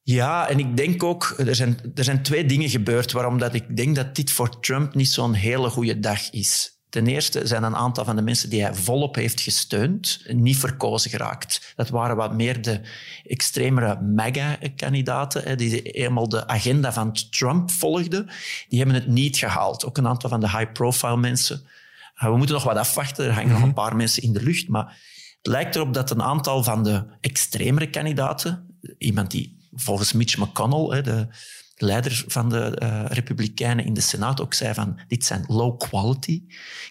Ja, 0.02 0.50
en 0.50 0.60
ik 0.60 0.78
denk 0.78 1.04
ook, 1.04 1.34
er 1.38 1.56
zijn, 1.56 1.80
er 1.96 2.04
zijn 2.04 2.24
twee 2.24 2.46
dingen 2.46 2.70
gebeurd 2.70 3.12
waarom 3.12 3.38
dat 3.38 3.54
ik 3.54 3.78
denk 3.78 3.96
dat 3.96 4.16
dit 4.16 4.32
voor 4.32 4.60
Trump 4.60 4.96
niet 4.96 5.10
zo'n 5.10 5.34
hele 5.34 5.70
goede 5.70 6.00
dag 6.00 6.32
is. 6.32 6.76
Ten 6.90 7.08
eerste 7.08 7.48
zijn 7.48 7.64
een 7.64 7.76
aantal 7.76 8.06
van 8.06 8.16
de 8.16 8.22
mensen 8.22 8.50
die 8.50 8.62
hij 8.62 8.74
volop 8.74 9.16
heeft 9.16 9.42
gesteund 9.42 10.26
niet 10.28 10.58
verkozen 10.58 11.10
geraakt. 11.10 11.74
Dat 11.76 11.90
waren 11.90 12.16
wat 12.16 12.34
meer 12.34 12.62
de 12.62 12.82
extremere 13.24 14.02
MAGA-kandidaten, 14.02 15.58
die 15.58 15.82
eenmaal 15.82 16.30
de 16.30 16.48
agenda 16.48 16.94
van 16.94 17.18
Trump 17.30 17.72
volgden. 17.72 18.30
Die 18.70 18.78
hebben 18.80 18.96
het 18.96 19.08
niet 19.08 19.38
gehaald. 19.38 19.86
Ook 19.86 19.98
een 19.98 20.08
aantal 20.08 20.30
van 20.30 20.40
de 20.40 20.50
high-profile 20.50 21.18
mensen. 21.18 21.68
Eh, 22.16 22.30
we 22.30 22.38
moeten 22.38 22.56
nog 22.56 22.64
wat 22.64 22.78
afwachten. 22.78 23.26
Er 23.26 23.34
hangen 23.34 23.52
nog 23.52 23.62
een 23.62 23.74
paar 23.74 23.96
mensen 23.96 24.24
in 24.24 24.34
de 24.34 24.44
lucht. 24.44 24.68
Maar 24.68 24.98
het 25.46 25.54
lijkt 25.54 25.76
erop 25.76 25.94
dat 25.94 26.12
een 26.12 26.22
aantal 26.22 26.64
van 26.64 26.84
de 26.84 27.06
extremere 27.22 27.90
kandidaten, 27.90 28.78
iemand 28.98 29.32
die 29.32 29.58
volgens 29.74 30.14
Mitch 30.14 30.38
McConnell, 30.38 31.02
de 31.02 31.28
leider 31.76 32.24
van 32.28 32.50
de 32.50 32.80
uh, 32.84 33.06
Republikeinen 33.08 33.86
in 33.86 33.94
de 33.94 34.02
Senaat 34.02 34.42
ook 34.42 34.54
zei 34.54 34.74
van 34.74 35.00
dit 35.08 35.26
zijn 35.26 35.44
low-quality 35.48 36.44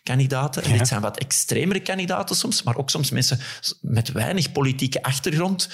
kandidaten. 0.03 0.63
En 0.63 0.79
dit 0.79 0.89
zijn 0.89 1.01
wat 1.01 1.19
extremere 1.19 1.81
kandidaten 1.81 2.37
soms, 2.37 2.63
maar 2.63 2.77
ook 2.77 2.91
soms 2.91 3.11
mensen 3.11 3.39
met 3.81 4.13
weinig 4.13 4.53
politieke 4.53 5.03
achtergrond 5.03 5.69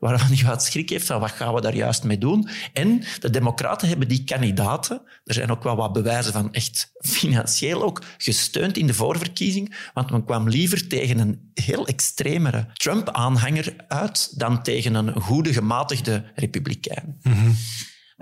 waarvan 0.00 0.36
je 0.36 0.44
wat 0.44 0.64
schrik 0.64 0.90
heeft 0.90 1.06
van 1.06 1.20
wat 1.20 1.30
gaan 1.30 1.54
we 1.54 1.60
daar 1.60 1.74
juist 1.74 2.04
mee 2.04 2.18
doen. 2.18 2.48
En 2.72 3.02
de 3.20 3.30
democraten 3.30 3.88
hebben 3.88 4.08
die 4.08 4.24
kandidaten, 4.24 5.02
er 5.24 5.34
zijn 5.34 5.50
ook 5.50 5.62
wel 5.62 5.76
wat 5.76 5.92
bewijzen 5.92 6.32
van 6.32 6.52
echt 6.52 6.92
financieel 6.98 7.82
ook, 7.82 8.02
gesteund 8.18 8.76
in 8.76 8.86
de 8.86 8.94
voorverkiezing, 8.94 9.90
want 9.94 10.10
men 10.10 10.24
kwam 10.24 10.48
liever 10.48 10.86
tegen 10.86 11.18
een 11.18 11.50
heel 11.54 11.86
extremere 11.86 12.66
Trump-aanhanger 12.72 13.74
uit 13.88 14.38
dan 14.38 14.62
tegen 14.62 14.94
een 14.94 15.20
goede, 15.20 15.52
gematigde 15.52 16.24
republikein. 16.34 17.18
Mm 17.22 17.56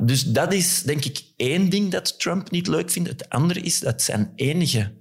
dus 0.03 0.23
dat 0.23 0.53
is 0.53 0.83
denk 0.83 1.05
ik 1.05 1.23
één 1.37 1.69
ding 1.69 1.91
dat 1.91 2.19
Trump 2.19 2.51
niet 2.51 2.67
leuk 2.67 2.91
vindt. 2.91 3.09
Het 3.09 3.29
andere 3.29 3.61
is 3.61 3.81
dat 3.81 4.03
zijn 4.03 4.33
enige 4.35 4.93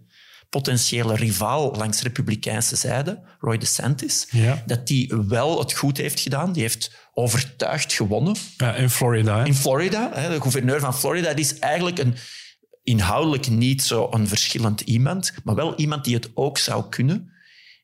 potentiële 0.49 1.15
rivaal 1.15 1.75
langs 1.75 2.01
republikeinse 2.01 2.75
zijde, 2.75 3.21
Roy 3.39 3.57
DeSantis, 3.57 4.27
dat 4.65 4.87
die 4.87 5.13
wel 5.27 5.59
het 5.59 5.73
goed 5.73 5.97
heeft 5.97 6.19
gedaan. 6.19 6.51
Die 6.51 6.61
heeft 6.61 6.91
overtuigd 7.13 7.93
gewonnen. 7.93 8.35
Ja, 8.57 8.75
in 8.75 8.89
Florida. 8.89 9.37
Hè? 9.37 9.45
In 9.45 9.55
Florida. 9.55 10.11
Hè, 10.13 10.29
de 10.29 10.41
gouverneur 10.41 10.79
van 10.79 10.95
Florida 10.95 11.33
die 11.33 11.45
is 11.45 11.59
eigenlijk 11.59 11.99
een, 11.99 12.15
inhoudelijk 12.83 13.49
niet 13.49 13.83
zo 13.83 14.07
een 14.11 14.27
verschillend 14.27 14.81
iemand, 14.81 15.33
maar 15.43 15.55
wel 15.55 15.75
iemand 15.75 16.03
die 16.03 16.15
het 16.15 16.29
ook 16.33 16.57
zou 16.57 16.89
kunnen. 16.89 17.31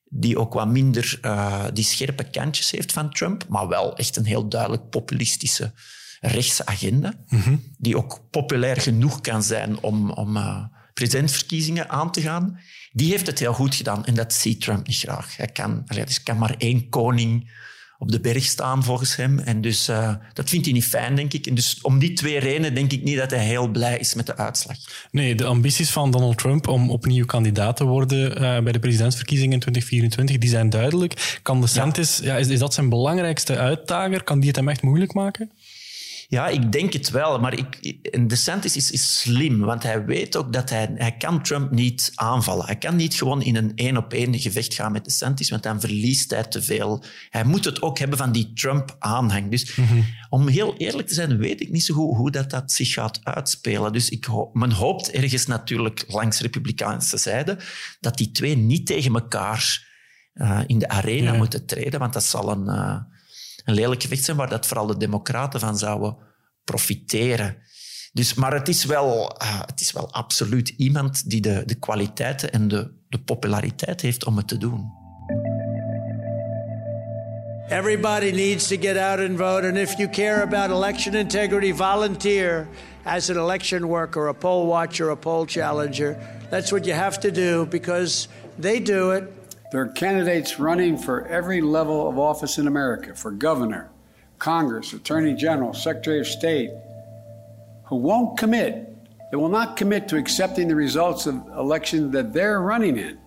Die 0.08 0.38
ook 0.38 0.52
wat 0.52 0.68
minder 0.68 1.18
uh, 1.22 1.64
die 1.72 1.84
scherpe 1.84 2.24
kantjes 2.24 2.70
heeft 2.70 2.92
van 2.92 3.10
Trump, 3.10 3.44
maar 3.48 3.68
wel 3.68 3.96
echt 3.96 4.16
een 4.16 4.24
heel 4.24 4.48
duidelijk 4.48 4.90
populistische 4.90 5.72
rechtse 6.20 6.66
agenda, 6.66 7.14
die 7.78 7.96
ook 7.96 8.20
populair 8.30 8.80
genoeg 8.80 9.20
kan 9.20 9.42
zijn 9.42 9.80
om, 9.80 10.10
om 10.10 10.36
uh, 10.36 10.64
presidentsverkiezingen 10.94 11.90
aan 11.90 12.12
te 12.12 12.20
gaan, 12.20 12.60
die 12.92 13.10
heeft 13.10 13.26
het 13.26 13.38
heel 13.38 13.52
goed 13.52 13.74
gedaan. 13.74 14.04
En 14.04 14.14
dat 14.14 14.32
ziet 14.32 14.60
Trump 14.60 14.86
niet 14.86 14.96
graag. 14.96 15.36
Hij 15.36 15.46
kan, 15.46 15.82
er 15.86 16.20
kan 16.22 16.38
maar 16.38 16.54
één 16.58 16.88
koning 16.88 17.50
op 17.98 18.10
de 18.10 18.20
berg 18.20 18.44
staan, 18.44 18.84
volgens 18.84 19.16
hem. 19.16 19.38
En 19.38 19.60
dus 19.60 19.88
uh, 19.88 20.14
dat 20.32 20.48
vindt 20.48 20.64
hij 20.64 20.74
niet 20.74 20.84
fijn, 20.84 21.14
denk 21.14 21.32
ik. 21.32 21.46
En 21.46 21.54
dus 21.54 21.78
om 21.82 21.98
die 21.98 22.12
twee 22.12 22.38
redenen 22.38 22.74
denk 22.74 22.92
ik 22.92 23.02
niet 23.02 23.16
dat 23.16 23.30
hij 23.30 23.44
heel 23.44 23.68
blij 23.68 23.98
is 23.98 24.14
met 24.14 24.26
de 24.26 24.36
uitslag. 24.36 24.76
Nee, 25.10 25.34
de 25.34 25.44
ambities 25.44 25.90
van 25.90 26.10
Donald 26.10 26.38
Trump 26.38 26.68
om 26.68 26.90
opnieuw 26.90 27.24
kandidaat 27.24 27.76
te 27.76 27.84
worden 27.84 28.30
uh, 28.30 28.60
bij 28.60 28.72
de 28.72 28.78
presidentsverkiezingen 28.78 29.52
in 29.52 29.60
2024, 29.60 30.38
die 30.38 30.50
zijn 30.50 30.70
duidelijk. 30.70 31.38
Kan 31.42 31.60
de 31.60 31.66
Santis, 31.66 32.18
ja. 32.18 32.26
ja 32.26 32.36
is, 32.36 32.48
is 32.48 32.58
dat 32.58 32.74
zijn 32.74 32.88
belangrijkste 32.88 33.56
uitdager? 33.56 34.24
Kan 34.24 34.38
die 34.38 34.48
het 34.48 34.56
hem 34.56 34.68
echt 34.68 34.82
moeilijk 34.82 35.14
maken? 35.14 35.50
Ja, 36.34 36.48
ik 36.48 36.72
denk 36.72 36.92
het 36.92 37.10
wel. 37.10 37.40
Maar 37.40 37.58
ik, 37.58 37.96
DeSantis 38.28 38.76
is, 38.76 38.90
is 38.90 39.20
slim, 39.20 39.60
want 39.60 39.82
hij 39.82 40.04
weet 40.04 40.36
ook 40.36 40.52
dat 40.52 40.70
hij, 40.70 40.90
hij 40.94 41.16
kan 41.16 41.42
Trump 41.42 41.70
niet 41.70 42.12
aanvallen. 42.14 42.66
Hij 42.66 42.76
kan 42.76 42.96
niet 42.96 43.14
gewoon 43.14 43.42
in 43.42 43.56
een 43.56 43.72
één-op-één 43.74 44.38
gevecht 44.38 44.74
gaan 44.74 44.92
met 44.92 45.04
DeSantis, 45.04 45.50
want 45.50 45.62
dan 45.62 45.80
verliest 45.80 46.30
hij 46.30 46.44
te 46.44 46.62
veel. 46.62 47.04
Hij 47.30 47.44
moet 47.44 47.64
het 47.64 47.82
ook 47.82 47.98
hebben 47.98 48.18
van 48.18 48.32
die 48.32 48.52
Trump-aanhang. 48.52 49.50
Dus 49.50 49.78
om 50.28 50.48
heel 50.48 50.76
eerlijk 50.76 51.08
te 51.08 51.14
zijn, 51.14 51.38
weet 51.38 51.60
ik 51.60 51.70
niet 51.70 51.84
zo 51.84 51.94
goed 51.94 52.16
hoe 52.16 52.30
dat, 52.30 52.50
dat 52.50 52.72
zich 52.72 52.92
gaat 52.92 53.20
uitspelen. 53.22 53.92
Dus 53.92 54.08
ik 54.08 54.26
men 54.52 54.72
hoopt 54.72 55.10
ergens 55.10 55.46
natuurlijk 55.46 56.04
langs 56.08 56.36
de 56.36 56.42
Republikeinse 56.42 57.16
zijde 57.16 57.58
dat 58.00 58.16
die 58.16 58.30
twee 58.30 58.56
niet 58.56 58.86
tegen 58.86 59.14
elkaar 59.14 59.92
uh, 60.34 60.60
in 60.66 60.78
de 60.78 60.88
arena 60.88 61.32
moeten 61.32 61.66
treden, 61.66 62.00
want 62.00 62.12
dat 62.12 62.24
zal 62.24 62.50
een... 62.50 62.66
Uh, 62.66 62.96
een 63.64 63.74
lelijk 63.74 64.02
gevecht 64.02 64.24
zijn 64.24 64.36
waar 64.36 64.48
dat 64.48 64.66
vooral 64.66 64.86
de 64.86 64.96
democraten 64.96 65.60
van 65.60 65.78
zouden 65.78 66.16
profiteren. 66.64 67.56
Dus, 68.12 68.34
maar 68.34 68.52
het 68.52 68.68
is, 68.68 68.84
wel, 68.84 69.36
uh, 69.42 69.60
het 69.66 69.80
is 69.80 69.92
wel 69.92 70.12
absoluut 70.12 70.68
iemand 70.68 71.30
die 71.30 71.40
de, 71.40 71.62
de 71.66 71.74
kwaliteiten 71.74 72.52
en 72.52 72.68
de, 72.68 72.90
de 73.08 73.18
populariteit 73.18 74.00
heeft 74.00 74.24
om 74.24 74.36
het 74.36 74.48
te 74.48 74.58
doen. 74.58 75.02
Everybody 77.68 78.30
needs 78.30 78.68
to 78.68 78.76
get 78.76 78.96
out 78.96 79.18
and 79.18 79.38
vote. 79.38 79.66
And 79.66 79.76
if 79.76 79.96
you 79.96 80.08
care 80.08 80.42
about 80.42 80.70
election 80.70 81.14
integrity, 81.14 81.72
volunteer 81.72 82.68
as 83.04 83.30
an 83.30 83.36
election 83.36 83.86
worker, 83.86 84.28
a 84.28 84.34
poll 84.34 84.66
watcher, 84.66 85.10
a 85.10 85.16
poll 85.16 85.46
challenger. 85.46 86.16
That's 86.50 86.70
what 86.70 86.84
you 86.84 86.94
have 86.94 87.18
to 87.20 87.30
do 87.30 87.66
because 87.66 88.28
they 88.58 88.80
do 88.80 89.12
it 89.12 89.24
There 89.74 89.82
are 89.82 89.88
candidates 89.88 90.60
running 90.60 90.96
for 90.96 91.26
every 91.26 91.60
level 91.60 92.08
of 92.08 92.16
office 92.16 92.58
in 92.58 92.68
America 92.68 93.12
for 93.16 93.32
governor, 93.32 93.90
Congress, 94.38 94.92
Attorney 94.92 95.34
General, 95.34 95.74
Secretary 95.74 96.20
of 96.20 96.28
State 96.28 96.70
who 97.86 97.96
won't 97.96 98.38
commit. 98.38 98.96
They 99.32 99.36
will 99.36 99.48
not 99.48 99.76
commit 99.76 100.06
to 100.10 100.16
accepting 100.16 100.68
the 100.68 100.76
results 100.76 101.26
of 101.26 101.34
elections 101.58 102.12
that 102.12 102.32
they're 102.32 102.60
running 102.60 102.96
in. 102.96 103.18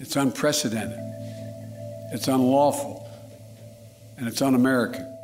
It's 0.00 0.16
unprecedented, 0.16 0.98
it's 2.12 2.26
unlawful, 2.26 3.08
and 4.18 4.26
it's 4.26 4.42
un 4.42 4.56
American. 4.56 5.15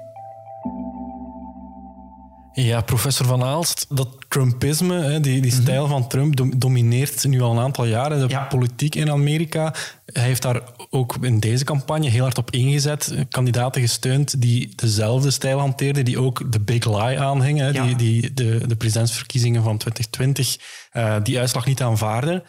Ja, 2.54 2.80
professor 2.80 3.26
Van 3.26 3.42
Aalst, 3.42 3.86
dat 3.88 4.08
Trumpisme, 4.28 5.20
die, 5.20 5.40
die 5.40 5.52
mhm. 5.52 5.62
stijl 5.62 5.86
van 5.86 6.08
Trump, 6.08 6.42
domineert 6.56 7.24
nu 7.24 7.40
al 7.40 7.50
een 7.50 7.58
aantal 7.58 7.84
jaren 7.84 8.28
de 8.28 8.46
politiek 8.48 8.94
in 8.94 9.10
Amerika. 9.10 9.74
Hij 10.06 10.22
heeft 10.22 10.42
daar 10.42 10.62
ook 10.90 11.16
in 11.20 11.40
deze 11.40 11.64
campagne 11.64 12.08
heel 12.08 12.22
hard 12.22 12.38
op 12.38 12.50
ingezet. 12.50 13.14
Kandidaten 13.30 13.80
gesteund 13.80 14.40
die 14.40 14.72
dezelfde 14.76 15.30
stijl 15.30 15.58
hanteerden, 15.58 16.04
die 16.04 16.18
ook 16.18 16.52
de 16.52 16.60
big 16.60 16.84
lie 16.86 17.20
aanhingen, 17.20 17.72
die, 17.72 17.96
die 17.96 18.34
de, 18.34 18.66
de 18.66 18.76
presidentsverkiezingen 18.76 19.62
van 19.62 19.78
2020, 19.78 20.58
uh, 20.92 21.16
eh, 21.16 21.24
die 21.24 21.38
uitslag 21.38 21.66
niet 21.66 21.82
aanvaarden. 21.82 22.42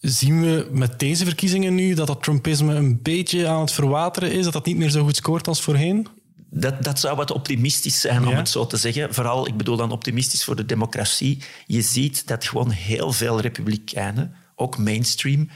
Zien 0.00 0.40
we 0.40 0.68
met 0.70 0.98
deze 0.98 1.24
verkiezingen 1.24 1.74
nu 1.74 1.94
dat 1.94 2.06
dat 2.06 2.22
Trumpisme 2.22 2.74
een 2.74 3.02
beetje 3.02 3.48
aan 3.48 3.60
het 3.60 3.72
verwateren 3.72 4.32
is, 4.32 4.44
dat 4.44 4.52
dat 4.52 4.66
niet 4.66 4.76
meer 4.76 4.90
zo 4.90 5.04
goed 5.04 5.16
scoort 5.16 5.48
als 5.48 5.60
voorheen? 5.60 6.08
Dat, 6.56 6.84
dat 6.84 7.00
zou 7.00 7.16
wat 7.16 7.30
optimistisch 7.30 8.00
zijn, 8.00 8.26
om 8.26 8.34
het 8.34 8.48
zo 8.48 8.66
te 8.66 8.76
zeggen. 8.76 9.14
Vooral, 9.14 9.46
ik 9.46 9.56
bedoel 9.56 9.76
dan 9.76 9.92
optimistisch 9.92 10.44
voor 10.44 10.56
de 10.56 10.66
democratie. 10.66 11.42
Je 11.66 11.82
ziet 11.82 12.26
dat 12.26 12.44
gewoon 12.44 12.70
heel 12.70 13.12
veel 13.12 13.40
republikeinen, 13.40 14.34
ook 14.54 14.78
mainstream, 14.78 15.48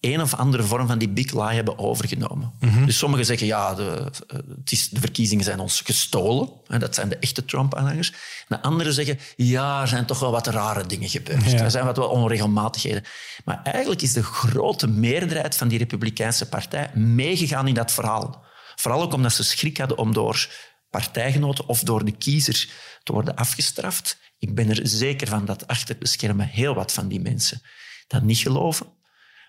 een 0.00 0.20
of 0.20 0.34
andere 0.34 0.62
vorm 0.62 0.86
van 0.86 0.98
die 0.98 1.08
big 1.08 1.32
lie 1.32 1.54
hebben 1.54 1.78
overgenomen. 1.78 2.52
Mhm. 2.60 2.84
Dus 2.84 2.98
sommigen 2.98 3.26
zeggen, 3.26 3.46
ja, 3.46 3.74
de, 3.74 4.10
het 4.58 4.72
is, 4.72 4.88
de 4.88 5.00
verkiezingen 5.00 5.44
zijn 5.44 5.58
ons 5.58 5.80
gestolen. 5.80 6.48
Dat 6.78 6.94
zijn 6.94 7.08
de 7.08 7.18
echte 7.18 7.44
Trump-aanhangers. 7.44 8.12
De 8.48 8.62
anderen 8.62 8.92
zeggen, 8.92 9.18
ja, 9.36 9.80
er 9.80 9.88
zijn 9.88 10.06
toch 10.06 10.18
wel 10.18 10.30
wat 10.30 10.46
rare 10.46 10.86
dingen 10.86 11.08
gebeurd. 11.08 11.52
Er 11.52 11.70
zijn 11.70 11.84
wat 11.84 11.96
wel 11.96 12.08
onregelmatigheden. 12.08 13.04
Maar 13.44 13.60
eigenlijk 13.62 14.02
is 14.02 14.12
de 14.12 14.22
grote 14.22 14.86
meerderheid 14.86 15.56
van 15.56 15.68
die 15.68 15.78
Republikeinse 15.78 16.48
partij 16.48 16.90
meegegaan 16.94 17.68
in 17.68 17.74
dat 17.74 17.92
verhaal. 17.92 18.44
Vooral 18.74 19.02
ook 19.02 19.12
omdat 19.12 19.32
ze 19.32 19.44
schrik 19.44 19.76
hadden 19.76 19.98
om 19.98 20.12
door 20.12 20.48
partijgenoten 20.90 21.68
of 21.68 21.80
door 21.80 22.04
de 22.04 22.16
kiezers 22.16 22.70
te 23.02 23.12
worden 23.12 23.36
afgestraft. 23.36 24.18
Ik 24.38 24.54
ben 24.54 24.68
er 24.68 24.88
zeker 24.88 25.26
van 25.26 25.44
dat 25.44 25.66
achter 25.66 25.98
de 25.98 26.06
schermen 26.06 26.46
heel 26.46 26.74
wat 26.74 26.92
van 26.92 27.08
die 27.08 27.20
mensen 27.20 27.62
dat 28.06 28.22
niet 28.22 28.38
geloven, 28.38 28.86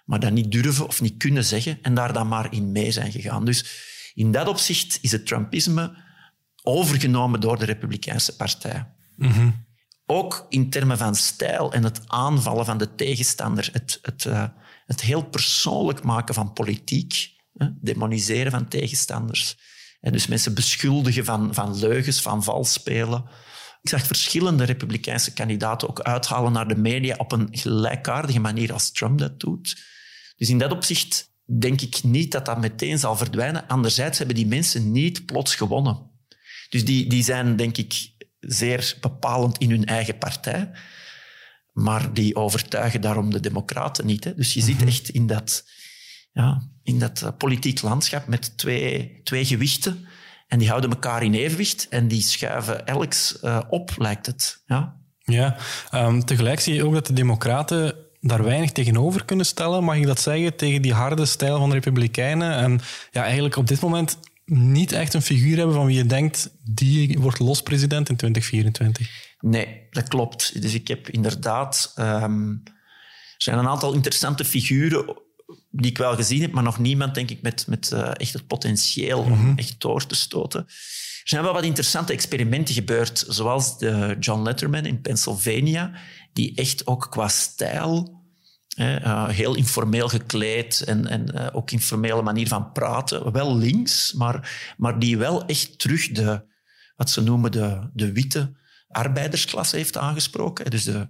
maar 0.06 0.20
dat 0.20 0.32
niet 0.32 0.52
durven 0.52 0.88
of 0.88 1.02
niet 1.02 1.18
kunnen 1.18 1.46
zeggen 1.46 1.80
en 1.82 1.96
daar 1.96 2.14
dan 2.14 2.28
maar 2.28 2.54
in 2.54 2.72
mee 2.72 2.92
zijn 2.92 3.12
gegaan. 3.12 3.46
Dus 3.46 3.66
in 4.14 4.32
dat 4.32 4.48
opzicht 4.48 4.98
is 5.02 5.12
het 5.12 5.28
Trumpisme 5.28 6.04
overgenomen 6.64 7.40
door 7.40 7.60
de 7.60 7.66
Republikeinse 7.66 8.36
Partij. 8.36 8.92
Mhm. 9.16 9.50
Ook 10.06 10.46
in 10.50 10.70
termen 10.70 10.98
van 10.98 11.16
stijl 11.16 11.74
en 11.74 11.84
het 11.84 12.02
aanvallen 12.08 12.66
van 12.66 12.78
de 12.78 12.96
tegenstander, 12.96 13.70
het, 13.72 14.00
het, 14.02 14.26
uh, 14.26 14.46
het 14.86 15.02
heel 15.02 15.24
persoonlijk 15.24 16.04
maken 16.04 16.34
van 16.34 16.54
politiek 16.54 17.35
demoniseren 17.82 18.52
van 18.52 18.68
tegenstanders. 18.68 19.58
En 20.00 20.12
dus 20.12 20.28
mensen 20.28 20.54
beschuldigen 20.54 21.26
van, 21.26 21.54
van 21.54 21.80
leugens, 21.80 22.22
van 22.22 22.44
vals 22.44 22.74
spelen. 22.74 23.26
Ik 23.82 23.90
zag 23.90 24.06
verschillende 24.06 24.64
republikeinse 24.64 25.34
kandidaten 25.34 25.90
ook 25.90 26.02
uithalen 26.02 26.52
naar 26.52 26.68
de 26.68 26.78
media 26.78 27.16
op 27.18 27.32
een 27.32 27.48
gelijkaardige 27.52 28.40
manier 28.40 28.74
als 28.74 28.92
Trump 28.92 29.20
dat 29.20 29.40
doet. 29.40 29.84
Dus 30.38 30.50
in 30.50 30.58
dat 30.58 30.72
opzicht 30.72 31.32
denk 31.60 31.82
ik 31.82 32.04
niet 32.04 32.32
dat 32.32 32.46
dat 32.46 32.60
meteen 32.60 33.00
zal 33.00 33.16
verdwijnen. 33.16 33.68
Anderzijds 33.68 34.18
hebben 34.18 34.36
die 34.36 34.48
mensen 34.48 34.92
niet 34.92 35.26
plots 35.26 35.56
gewonnen. 35.56 36.12
Dus 36.70 36.86
die, 36.86 37.10
die 37.10 37.24
zijn, 37.24 37.56
denk 37.56 37.78
ik, 37.78 38.14
zeer 38.40 38.98
bepalend 39.02 39.58
in 39.58 39.70
hun 39.70 39.86
eigen 39.86 40.18
partij. 40.18 40.72
Maar 41.72 42.14
die 42.14 42.36
overtuigen 42.36 43.02
daarom 43.02 43.32
de 43.32 43.40
democraten 43.40 44.06
niet. 44.06 44.24
Hè. 44.24 44.36
Dus 44.36 44.54
je 44.54 44.62
zit 44.62 44.84
echt 44.84 45.10
in 45.10 45.28
dat, 45.28 45.66
ja, 46.36 46.62
in 46.84 47.00
dat 47.00 47.22
uh, 47.24 47.30
politiek 47.38 47.82
landschap 47.82 48.28
met 48.28 48.58
twee, 48.58 49.20
twee 49.24 49.46
gewichten. 49.46 50.06
En 50.48 50.60
die 50.60 50.70
houden 50.70 50.90
elkaar 50.90 51.24
in 51.24 51.34
evenwicht 51.34 51.88
en 51.90 52.08
die 52.08 52.22
schuiven 52.22 52.88
elks 52.88 53.38
uh, 53.44 53.60
op, 53.70 53.92
lijkt 53.98 54.26
het. 54.26 54.64
Ja, 54.66 54.96
ja 55.24 55.58
um, 55.94 56.26
tegelijk 56.26 56.60
zie 56.60 56.74
je 56.74 56.86
ook 56.86 56.94
dat 56.94 57.06
de 57.06 57.14
democraten 57.14 57.96
daar 58.22 58.44
weinig 58.44 58.72
tegenover 58.72 59.26
kunnen 59.26 59.46
stellen, 59.46 59.84
mag 59.84 59.96
ik 59.96 60.06
dat 60.06 60.20
zeggen, 60.20 60.56
tegen 60.56 60.82
die 60.82 60.94
harde 60.94 61.26
stijl 61.26 61.58
van 61.58 61.70
de 61.70 61.76
Republikeinen. 61.76 62.56
En 62.56 62.82
ja, 63.12 63.24
eigenlijk 63.24 63.56
op 63.56 63.68
dit 63.68 63.82
moment 63.82 64.18
niet 64.46 64.92
echt 64.92 65.14
een 65.14 65.22
figuur 65.22 65.58
hebben 65.58 65.76
van 65.76 65.86
wie 65.86 65.98
je 65.98 66.06
denkt, 66.06 66.50
die 66.64 67.20
wordt 67.20 67.40
lospresident 67.40 68.10
in 68.10 68.16
2024. 68.16 69.34
Nee, 69.40 69.88
dat 69.90 70.08
klopt. 70.08 70.62
Dus 70.62 70.74
ik 70.74 70.88
heb 70.88 71.10
inderdaad... 71.10 71.94
Um, 72.00 72.62
er 73.36 73.44
zijn 73.44 73.58
een 73.58 73.68
aantal 73.68 73.94
interessante 73.94 74.46
figuren 74.46 75.25
die 75.72 75.92
ik 75.92 75.98
wel 75.98 76.16
gezien 76.16 76.42
heb, 76.42 76.52
maar 76.52 76.64
nog 76.64 76.80
niemand, 76.80 77.16
denk 77.16 77.30
ik, 77.30 77.42
met, 77.42 77.68
met 77.68 77.92
uh, 77.94 78.12
echt 78.14 78.34
het 78.34 78.48
potentieel 78.48 79.20
om 79.20 79.32
mm 79.32 79.38
-hmm. 79.38 79.58
echt 79.58 79.76
door 79.82 80.06
te 80.06 80.16
stoten. 80.16 80.60
Er 80.60 81.32
zijn 81.32 81.44
wel 81.44 81.54
wat 81.54 81.64
interessante 81.64 82.14
experimenten 82.14 82.74
gebeurd, 82.74 83.26
zoals 83.28 83.78
de 83.78 84.16
John 84.20 84.42
Letterman 84.42 84.86
in 84.86 85.02
Pennsylvania, 85.02 85.92
die 86.34 86.56
echt 86.56 86.88
ook 86.88 87.08
qua 87.10 87.28
stijl 87.28 88.24
uh, 88.76 89.28
heel 89.28 89.56
informeel 89.56 90.08
gekleed 90.08 90.82
en, 90.82 91.08
en 91.08 91.36
uh, 91.36 91.48
ook 91.52 91.72
informele 91.72 92.22
manier 92.22 92.48
van 92.48 92.72
praten. 92.72 93.32
Wel 93.32 93.58
links, 93.58 94.14
maar, 94.14 94.74
maar 94.78 95.00
die 95.00 95.18
wel 95.18 95.46
echt 95.46 95.80
terug 95.80 96.12
de, 96.12 96.46
wat 96.96 97.10
ze 97.10 97.22
noemen 97.22 97.52
de, 97.52 97.90
de 97.94 98.12
witte 98.12 98.54
arbeidersklasse 98.88 99.76
heeft 99.76 99.98
aangesproken. 99.98 100.72
Dus 100.72 100.84
de, 100.84 101.08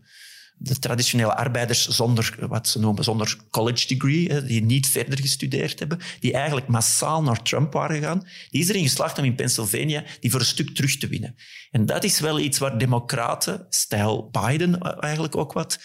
de 0.57 0.79
traditionele 0.79 1.35
arbeiders 1.35 1.87
zonder, 1.87 2.35
wat 2.39 2.67
ze 2.67 2.79
noemen, 2.79 3.03
zonder 3.03 3.37
college 3.49 3.87
degree, 3.87 4.43
die 4.43 4.63
niet 4.63 4.87
verder 4.87 5.19
gestudeerd 5.19 5.79
hebben, 5.79 5.99
die 6.19 6.33
eigenlijk 6.33 6.67
massaal 6.67 7.23
naar 7.23 7.41
Trump 7.41 7.73
waren 7.73 7.95
gegaan, 7.95 8.27
die 8.49 8.61
is 8.61 8.69
erin 8.69 8.83
geslaagd 8.83 9.17
om 9.17 9.23
in 9.23 9.35
Pennsylvania 9.35 10.03
die 10.19 10.31
voor 10.31 10.39
een 10.39 10.45
stuk 10.45 10.75
terug 10.75 10.97
te 10.97 11.07
winnen. 11.07 11.35
En 11.71 11.85
dat 11.85 12.03
is 12.03 12.19
wel 12.19 12.39
iets 12.39 12.57
waar 12.57 12.77
democraten, 12.77 13.65
stijl 13.69 14.29
Biden 14.31 14.79
eigenlijk 14.99 15.35
ook 15.35 15.53
wat, 15.53 15.79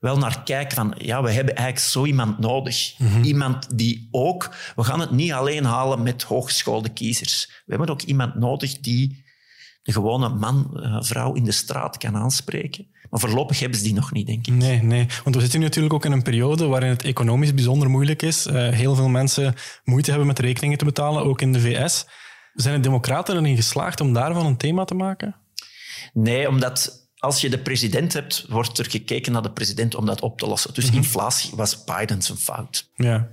wel 0.00 0.18
naar 0.18 0.42
kijken 0.42 0.76
van, 0.76 0.94
ja, 0.98 1.22
we 1.22 1.30
hebben 1.30 1.56
eigenlijk 1.56 1.86
zo 1.86 2.04
iemand 2.04 2.38
nodig. 2.38 2.94
Mm-hmm. 2.98 3.22
Iemand 3.22 3.78
die 3.78 4.08
ook, 4.10 4.54
we 4.76 4.84
gaan 4.84 5.00
het 5.00 5.10
niet 5.10 5.32
alleen 5.32 5.64
halen 5.64 6.02
met 6.02 6.22
hooggeschoolde 6.22 6.88
kiezers. 6.88 7.62
We 7.64 7.74
hebben 7.74 7.90
ook 7.90 8.02
iemand 8.02 8.34
nodig 8.34 8.80
die 8.80 9.24
de 9.82 9.92
gewone 9.92 10.28
man, 10.28 10.70
uh, 10.74 10.96
vrouw 11.00 11.32
in 11.32 11.44
de 11.44 11.52
straat 11.52 11.96
kan 11.96 12.16
aanspreken. 12.16 12.86
Maar 13.10 13.20
voorlopig 13.20 13.58
hebben 13.58 13.78
ze 13.78 13.84
die 13.84 13.94
nog 13.94 14.12
niet, 14.12 14.26
denk 14.26 14.46
ik. 14.46 14.54
Nee, 14.54 14.82
nee. 14.82 15.06
Want 15.24 15.34
we 15.34 15.40
zitten 15.40 15.58
nu 15.58 15.64
natuurlijk 15.64 15.94
ook 15.94 16.04
in 16.04 16.12
een 16.12 16.22
periode 16.22 16.66
waarin 16.66 16.88
het 16.88 17.04
economisch 17.04 17.54
bijzonder 17.54 17.90
moeilijk 17.90 18.22
is. 18.22 18.46
Uh, 18.46 18.68
heel 18.68 18.94
veel 18.94 19.08
mensen 19.08 19.54
moeite 19.84 20.10
hebben 20.10 20.28
met 20.28 20.38
rekeningen 20.38 20.78
te 20.78 20.84
betalen, 20.84 21.24
ook 21.24 21.40
in 21.40 21.52
de 21.52 21.60
VS. 21.60 22.06
Zijn 22.54 22.74
de 22.74 22.80
democraten 22.80 23.36
erin 23.36 23.56
geslaagd 23.56 24.00
om 24.00 24.12
daarvan 24.12 24.46
een 24.46 24.56
thema 24.56 24.84
te 24.84 24.94
maken? 24.94 25.36
Nee, 26.12 26.48
omdat 26.48 27.08
als 27.16 27.40
je 27.40 27.50
de 27.50 27.58
president 27.58 28.12
hebt, 28.12 28.46
wordt 28.48 28.78
er 28.78 28.90
gekeken 28.90 29.32
naar 29.32 29.42
de 29.42 29.52
president 29.52 29.94
om 29.94 30.06
dat 30.06 30.20
op 30.20 30.38
te 30.38 30.46
lossen. 30.46 30.74
Dus 30.74 30.90
inflatie 30.90 31.50
was 31.56 31.84
Biden 31.84 32.22
zijn 32.22 32.38
fout. 32.38 32.90
Ja 32.94 33.28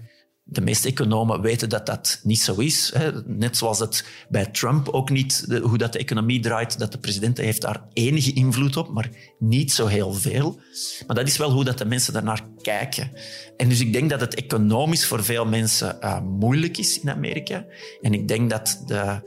de 0.51 0.61
meeste 0.61 0.87
economen 0.87 1.41
weten 1.41 1.69
dat 1.69 1.85
dat 1.85 2.19
niet 2.23 2.39
zo 2.39 2.55
is. 2.55 2.93
Net 3.25 3.57
zoals 3.57 3.79
het 3.79 4.05
bij 4.29 4.45
Trump 4.45 4.89
ook 4.89 5.09
niet, 5.09 5.45
hoe 5.61 5.77
dat 5.77 5.93
de 5.93 5.99
economie 5.99 6.39
draait, 6.39 6.79
dat 6.79 6.91
de 6.91 6.97
president 6.97 7.37
heeft 7.37 7.61
daar 7.61 7.83
enige 7.93 8.33
invloed 8.33 8.77
op, 8.77 8.89
maar 8.89 9.09
niet 9.39 9.71
zo 9.71 9.85
heel 9.85 10.13
veel. 10.13 10.59
Maar 11.07 11.15
dat 11.15 11.27
is 11.27 11.37
wel 11.37 11.51
hoe 11.51 11.63
dat 11.63 11.77
de 11.77 11.85
mensen 11.85 12.13
daarnaar 12.13 12.41
kijken. 12.61 13.11
En 13.57 13.69
dus 13.69 13.79
ik 13.79 13.93
denk 13.93 14.09
dat 14.09 14.21
het 14.21 14.35
economisch 14.35 15.05
voor 15.05 15.23
veel 15.23 15.45
mensen 15.45 15.97
uh, 16.01 16.21
moeilijk 16.21 16.77
is 16.77 16.99
in 16.99 17.09
Amerika. 17.09 17.65
En 18.01 18.13
ik 18.13 18.27
denk 18.27 18.49
dat 18.49 18.83
de, 18.85 19.21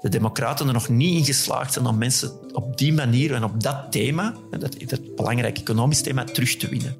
de 0.00 0.08
democraten 0.08 0.66
er 0.66 0.72
nog 0.72 0.88
niet 0.88 1.16
in 1.16 1.24
geslaagd 1.24 1.72
zijn 1.72 1.86
om 1.86 1.98
mensen 1.98 2.54
op 2.54 2.78
die 2.78 2.92
manier 2.92 3.34
en 3.34 3.44
op 3.44 3.62
dat 3.62 3.92
thema, 3.92 4.34
dat, 4.50 4.76
dat 4.86 5.14
belangrijke 5.14 5.60
economisch 5.60 6.02
thema, 6.02 6.24
terug 6.24 6.56
te 6.56 6.68
winnen. 6.68 6.96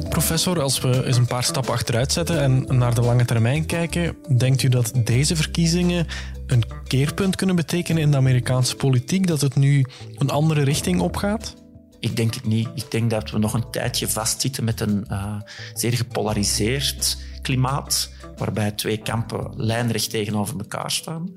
Slot, 0.00 0.08
professor, 0.08 0.60
als 0.60 0.80
we 0.80 1.06
eens 1.06 1.16
een 1.16 1.26
paar 1.26 1.44
stappen 1.44 1.72
achteruit 1.72 2.12
zetten 2.12 2.40
en 2.40 2.78
naar 2.78 2.94
de 2.94 3.00
lange 3.00 3.24
termijn 3.24 3.66
kijken, 3.66 4.16
denkt 4.36 4.62
u 4.62 4.68
dat 4.68 4.92
deze 5.04 5.36
verkiezingen 5.36 6.06
een 6.46 6.64
keerpunt 6.86 7.36
kunnen 7.36 7.56
betekenen 7.56 8.02
in 8.02 8.10
de 8.10 8.16
Amerikaanse 8.16 8.76
politiek, 8.76 9.26
dat 9.26 9.40
het 9.40 9.54
nu 9.54 9.86
een 10.14 10.30
andere 10.30 10.62
richting 10.62 11.00
opgaat? 11.00 11.54
Ik 12.00 12.16
denk 12.16 12.34
het 12.34 12.44
niet. 12.44 12.68
Ik 12.74 12.90
denk 12.90 13.10
dat 13.10 13.30
we 13.30 13.38
nog 13.38 13.54
een 13.54 13.70
tijdje 13.70 14.08
vastzitten 14.08 14.64
met 14.64 14.80
een 14.80 15.06
uh, 15.10 15.36
zeer 15.74 15.92
gepolariseerd 15.92 17.18
klimaat, 17.42 18.10
waarbij 18.36 18.70
twee 18.70 18.96
kampen 18.96 19.52
lijnrecht 19.56 20.10
tegenover 20.10 20.58
elkaar 20.58 20.90
staan. 20.90 21.30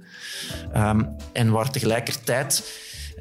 Um, 0.76 1.16
en 1.34 1.52
waar 1.52 1.72
tegelijkertijd 1.72 2.64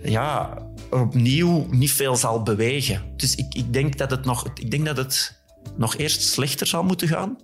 ja, 0.02 0.58
opnieuw 0.90 1.66
niet 1.70 1.92
veel 1.92 2.16
zal 2.16 2.42
bewegen. 2.42 3.02
Dus 3.16 3.34
ik, 3.34 3.54
ik, 3.54 3.72
denk 3.72 3.98
dat 3.98 4.10
het 4.10 4.24
nog, 4.24 4.50
ik 4.54 4.70
denk 4.70 4.86
dat 4.86 4.96
het 4.96 5.42
nog 5.76 5.96
eerst 5.96 6.22
slechter 6.22 6.66
zal 6.66 6.84
moeten 6.84 7.08
gaan 7.08 7.36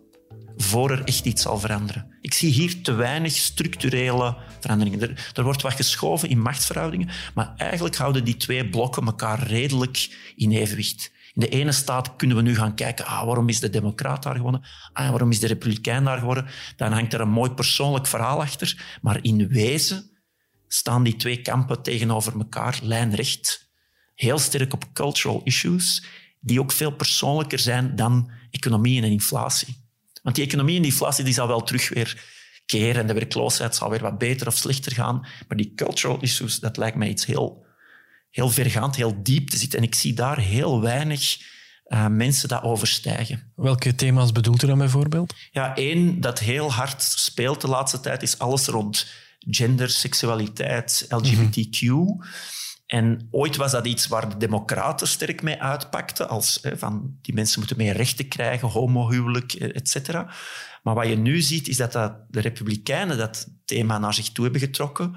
voor 0.56 0.90
er 0.90 1.04
echt 1.04 1.24
iets 1.24 1.42
zal 1.42 1.58
veranderen. 1.58 2.16
Ik 2.20 2.34
zie 2.34 2.52
hier 2.52 2.82
te 2.82 2.92
weinig 2.92 3.32
structurele 3.32 4.36
veranderingen. 4.60 5.00
Er, 5.00 5.30
er, 5.34 5.44
wordt 5.44 5.62
wat 5.62 5.72
geschoven 5.72 6.28
in 6.28 6.40
machtsverhoudingen, 6.40 7.08
maar 7.34 7.54
eigenlijk 7.56 7.96
houden 7.96 8.24
die 8.24 8.36
twee 8.36 8.68
blokken 8.68 9.06
elkaar 9.06 9.46
redelijk 9.46 10.32
in 10.36 10.52
evenwicht. 10.52 11.12
In 11.34 11.40
de 11.40 11.48
ene 11.48 11.72
staat 11.72 12.16
kunnen 12.16 12.36
we 12.36 12.42
nu 12.42 12.54
gaan 12.54 12.74
kijken, 12.74 13.06
ah, 13.06 13.24
waarom 13.24 13.48
is 13.48 13.60
de 13.60 13.70
democraat 13.70 14.22
daar 14.22 14.36
gewonnen? 14.36 14.62
Ah, 14.92 15.10
waarom 15.10 15.30
is 15.30 15.40
de 15.40 15.46
republikein 15.46 16.04
daar 16.04 16.18
geworden? 16.18 16.46
Dan 16.76 16.92
hangt 16.92 17.12
er 17.12 17.20
een 17.20 17.30
mooi 17.30 17.50
persoonlijk 17.50 18.06
verhaal 18.06 18.40
achter. 18.40 18.98
Maar 19.00 19.18
in 19.22 19.48
wezen 19.48 20.10
staan 20.74 21.02
die 21.02 21.16
twee 21.16 21.42
kampen 21.42 21.82
tegenover 21.82 22.32
elkaar, 22.38 22.78
lijnrecht. 22.82 23.70
Heel 24.14 24.38
sterk 24.38 24.72
op 24.72 24.92
cultural 24.92 25.40
issues, 25.44 26.04
die 26.40 26.60
ook 26.60 26.72
veel 26.72 26.90
persoonlijker 26.90 27.58
zijn 27.58 27.96
dan 27.96 28.30
economie 28.50 29.02
en 29.02 29.10
inflatie. 29.10 29.76
Want 30.22 30.36
die 30.36 30.44
economie 30.44 30.76
en 30.76 30.82
die 30.82 30.90
inflatie 30.90 31.24
die 31.24 31.34
zal 31.34 31.48
wel 31.48 31.62
terug 31.62 31.88
weer 31.88 32.24
keren 32.66 33.00
en 33.00 33.06
de 33.06 33.12
werkloosheid 33.12 33.74
zal 33.74 33.90
weer 33.90 34.00
wat 34.00 34.18
beter 34.18 34.46
of 34.46 34.56
slechter 34.56 34.92
gaan. 34.92 35.26
Maar 35.48 35.56
die 35.56 35.72
cultural 35.74 36.20
issues, 36.20 36.60
dat 36.60 36.76
lijkt 36.76 36.96
mij 36.96 37.08
iets 37.08 37.26
heel, 37.26 37.66
heel 38.30 38.50
vergaand, 38.50 38.96
heel 38.96 39.22
diep 39.22 39.48
te 39.48 39.56
zitten. 39.56 39.78
En 39.78 39.84
ik 39.84 39.94
zie 39.94 40.14
daar 40.14 40.38
heel 40.38 40.80
weinig 40.80 41.38
uh, 41.86 42.06
mensen 42.06 42.48
dat 42.48 42.62
overstijgen. 42.62 43.52
Welke 43.56 43.94
thema's 43.94 44.32
bedoelt 44.32 44.62
u 44.62 44.66
dan 44.66 44.78
bijvoorbeeld? 44.78 45.34
Ja, 45.50 45.76
één 45.76 46.20
dat 46.20 46.38
heel 46.38 46.72
hard 46.72 47.02
speelt 47.02 47.60
de 47.60 47.68
laatste 47.68 48.00
tijd 48.00 48.22
is 48.22 48.38
alles 48.38 48.66
rond 48.66 49.06
gender, 49.50 49.90
seksualiteit, 49.90 51.06
LGBTQ. 51.08 51.90
En 52.86 53.28
ooit 53.30 53.56
was 53.56 53.72
dat 53.72 53.86
iets 53.86 54.06
waar 54.06 54.28
de 54.28 54.36
democraten 54.36 55.08
sterk 55.08 55.42
mee 55.42 55.62
uitpakten, 55.62 56.28
als 56.28 56.58
hè, 56.62 56.78
van 56.78 57.16
die 57.22 57.34
mensen 57.34 57.58
moeten 57.58 57.76
meer 57.76 57.96
rechten 57.96 58.28
krijgen, 58.28 58.68
homohuwelijk, 58.68 59.52
et 59.52 59.88
cetera. 59.88 60.32
Maar 60.82 60.94
wat 60.94 61.08
je 61.08 61.16
nu 61.16 61.40
ziet, 61.40 61.68
is 61.68 61.76
dat, 61.76 61.92
dat 61.92 62.14
de 62.28 62.40
republikeinen 62.40 63.18
dat 63.18 63.48
thema 63.64 63.98
naar 63.98 64.14
zich 64.14 64.32
toe 64.32 64.44
hebben 64.44 64.62
getrokken 64.62 65.16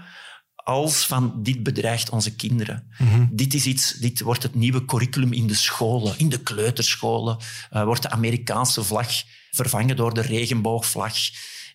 als 0.66 1.06
van 1.06 1.44
dit 1.44 1.64
bedreigt 1.64 2.10
onze 2.10 2.36
kinderen. 2.36 2.88
Mhm. 2.98 3.26
Dit, 3.32 3.54
is 3.54 3.66
iets, 3.66 3.94
dit 3.94 4.22
wordt 4.22 4.44
het 4.44 4.56
nieuwe 4.56 4.86
curriculum 4.86 5.34
in 5.34 5.48
de 5.48 5.56
scholen, 5.56 6.14
in 6.18 6.30
de 6.30 6.40
kleuterscholen, 6.40 7.38
uh, 7.72 7.84
wordt 7.84 8.02
de 8.02 8.10
Amerikaanse 8.10 8.84
vlag 8.84 9.08
vervangen 9.52 9.96
door 9.96 10.14
de 10.14 10.22
regenboogvlag. 10.22 11.14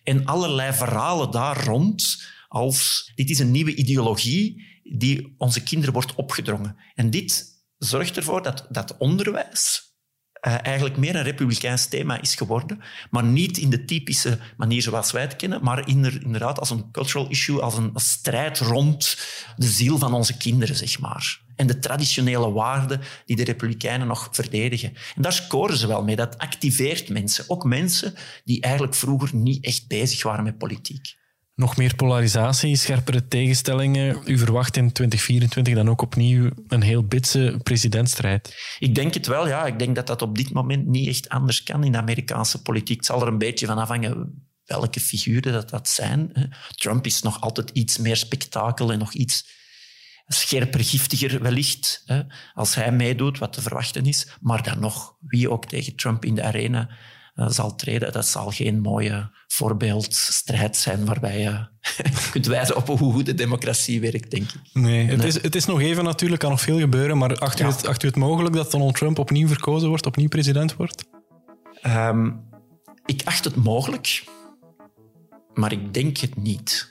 En 0.03 0.25
allerlei 0.25 0.73
verhalen 0.73 1.31
daar 1.31 1.65
rond 1.65 2.23
als 2.51 3.11
dit 3.15 3.29
is 3.29 3.39
een 3.39 3.51
nieuwe 3.51 3.75
ideologie 3.75 4.63
die 4.83 5.33
onze 5.37 5.63
kinderen 5.63 5.93
wordt 5.93 6.15
opgedrongen. 6.15 6.75
En 6.95 7.09
dit 7.09 7.45
zorgt 7.77 8.17
ervoor 8.17 8.43
dat, 8.43 8.67
dat 8.69 8.97
onderwijs 8.97 9.89
uh, 10.47 10.65
eigenlijk 10.65 10.97
meer 10.97 11.15
een 11.15 11.23
republikeins 11.23 11.87
thema 11.87 12.21
is 12.21 12.35
geworden, 12.35 12.81
maar 13.09 13.23
niet 13.23 13.57
in 13.57 13.69
de 13.69 13.85
typische 13.85 14.39
manier 14.57 14.81
zoals 14.81 15.11
wij 15.11 15.21
het 15.21 15.35
kennen, 15.35 15.63
maar 15.63 15.87
inderdaad 15.87 16.59
als 16.59 16.69
een 16.69 16.91
cultural 16.91 17.29
issue, 17.29 17.61
als 17.61 17.77
een 17.77 17.91
strijd 17.95 18.59
rond 18.59 19.17
de 19.55 19.67
ziel 19.67 19.97
van 19.97 20.13
onze 20.13 20.37
kinderen, 20.37 20.75
zeg 20.75 20.99
maar. 20.99 21.41
En 21.55 21.67
de 21.67 21.79
traditionele 21.79 22.51
waarden 22.51 23.01
die 23.25 23.35
de 23.35 23.43
republikeinen 23.43 24.07
nog 24.07 24.29
verdedigen. 24.31 24.93
En 25.15 25.21
daar 25.21 25.33
scoren 25.33 25.77
ze 25.77 25.87
wel 25.87 26.03
mee. 26.03 26.15
Dat 26.15 26.37
activeert 26.37 27.09
mensen. 27.09 27.45
Ook 27.47 27.63
mensen 27.63 28.13
die 28.43 28.61
eigenlijk 28.61 28.95
vroeger 28.95 29.35
niet 29.35 29.65
echt 29.65 29.87
bezig 29.87 30.23
waren 30.23 30.43
met 30.43 30.57
politiek. 30.57 31.19
Nog 31.61 31.77
meer 31.77 31.95
polarisatie, 31.95 32.75
scherpere 32.75 33.27
tegenstellingen. 33.27 34.21
U 34.25 34.37
verwacht 34.37 34.77
in 34.77 34.91
2024 34.91 35.73
dan 35.73 35.89
ook 35.89 36.01
opnieuw 36.01 36.49
een 36.67 36.81
heel 36.81 37.03
bitse 37.03 37.59
presidentsstrijd? 37.63 38.55
Ik 38.79 38.95
denk 38.95 39.13
het 39.13 39.27
wel, 39.27 39.47
ja. 39.47 39.65
Ik 39.65 39.79
denk 39.79 39.95
dat 39.95 40.07
dat 40.07 40.21
op 40.21 40.35
dit 40.35 40.53
moment 40.53 40.87
niet 40.87 41.07
echt 41.07 41.29
anders 41.29 41.63
kan 41.63 41.83
in 41.83 41.91
de 41.91 41.97
Amerikaanse 41.97 42.61
politiek. 42.61 42.97
Het 42.97 43.05
zal 43.05 43.21
er 43.21 43.27
een 43.27 43.37
beetje 43.37 43.65
van 43.65 43.77
afhangen 43.77 44.45
welke 44.65 44.99
figuren 44.99 45.53
dat, 45.53 45.69
dat 45.69 45.89
zijn. 45.89 46.49
Trump 46.75 47.05
is 47.05 47.21
nog 47.21 47.41
altijd 47.41 47.69
iets 47.69 47.97
meer 47.97 48.17
spektakel 48.17 48.91
en 48.91 48.99
nog 48.99 49.13
iets 49.13 49.49
scherper, 50.27 50.83
giftiger 50.83 51.41
wellicht, 51.41 52.05
als 52.53 52.75
hij 52.75 52.91
meedoet, 52.91 53.37
wat 53.37 53.53
te 53.53 53.61
verwachten 53.61 54.05
is. 54.05 54.27
Maar 54.39 54.63
dan 54.63 54.79
nog, 54.79 55.15
wie 55.19 55.49
ook 55.51 55.65
tegen 55.65 55.95
Trump 55.95 56.25
in 56.25 56.35
de 56.35 56.43
arena 56.43 56.89
zal 57.49 57.75
treden, 57.75 58.11
dat 58.11 58.25
zal 58.25 58.49
geen 58.49 58.79
mooie 58.79 59.29
voorbeeldstrijd 59.47 60.77
zijn 60.77 61.05
waarbij 61.05 61.39
je 61.39 61.67
kunt 62.31 62.45
wijzen 62.45 62.75
op 62.75 62.87
hoe 62.87 63.13
goed 63.13 63.25
de 63.25 63.33
democratie 63.33 64.01
werkt, 64.01 64.31
denk 64.31 64.51
ik. 64.51 64.59
Nee, 64.73 65.07
het, 65.07 65.23
Is, 65.23 65.41
het 65.41 65.55
is 65.55 65.65
nog 65.65 65.81
even 65.81 66.03
natuurlijk, 66.03 66.41
kan 66.41 66.49
nog 66.49 66.61
veel 66.61 66.79
gebeuren, 66.79 67.17
maar 67.17 67.37
acht 67.37 67.59
u, 67.59 67.65
het, 67.65 67.87
acht 67.87 68.03
u 68.03 68.07
het 68.07 68.15
mogelijk 68.15 68.55
dat 68.55 68.71
Donald 68.71 68.95
Trump 68.95 69.19
opnieuw 69.19 69.47
verkozen 69.47 69.89
wordt, 69.89 70.05
opnieuw 70.05 70.27
president 70.27 70.75
wordt? 70.75 71.03
Um, 71.85 72.49
ik 73.05 73.21
acht 73.25 73.43
het 73.43 73.55
mogelijk, 73.55 74.23
maar 75.53 75.71
ik 75.71 75.93
denk 75.93 76.17
het 76.17 76.35
niet. 76.35 76.90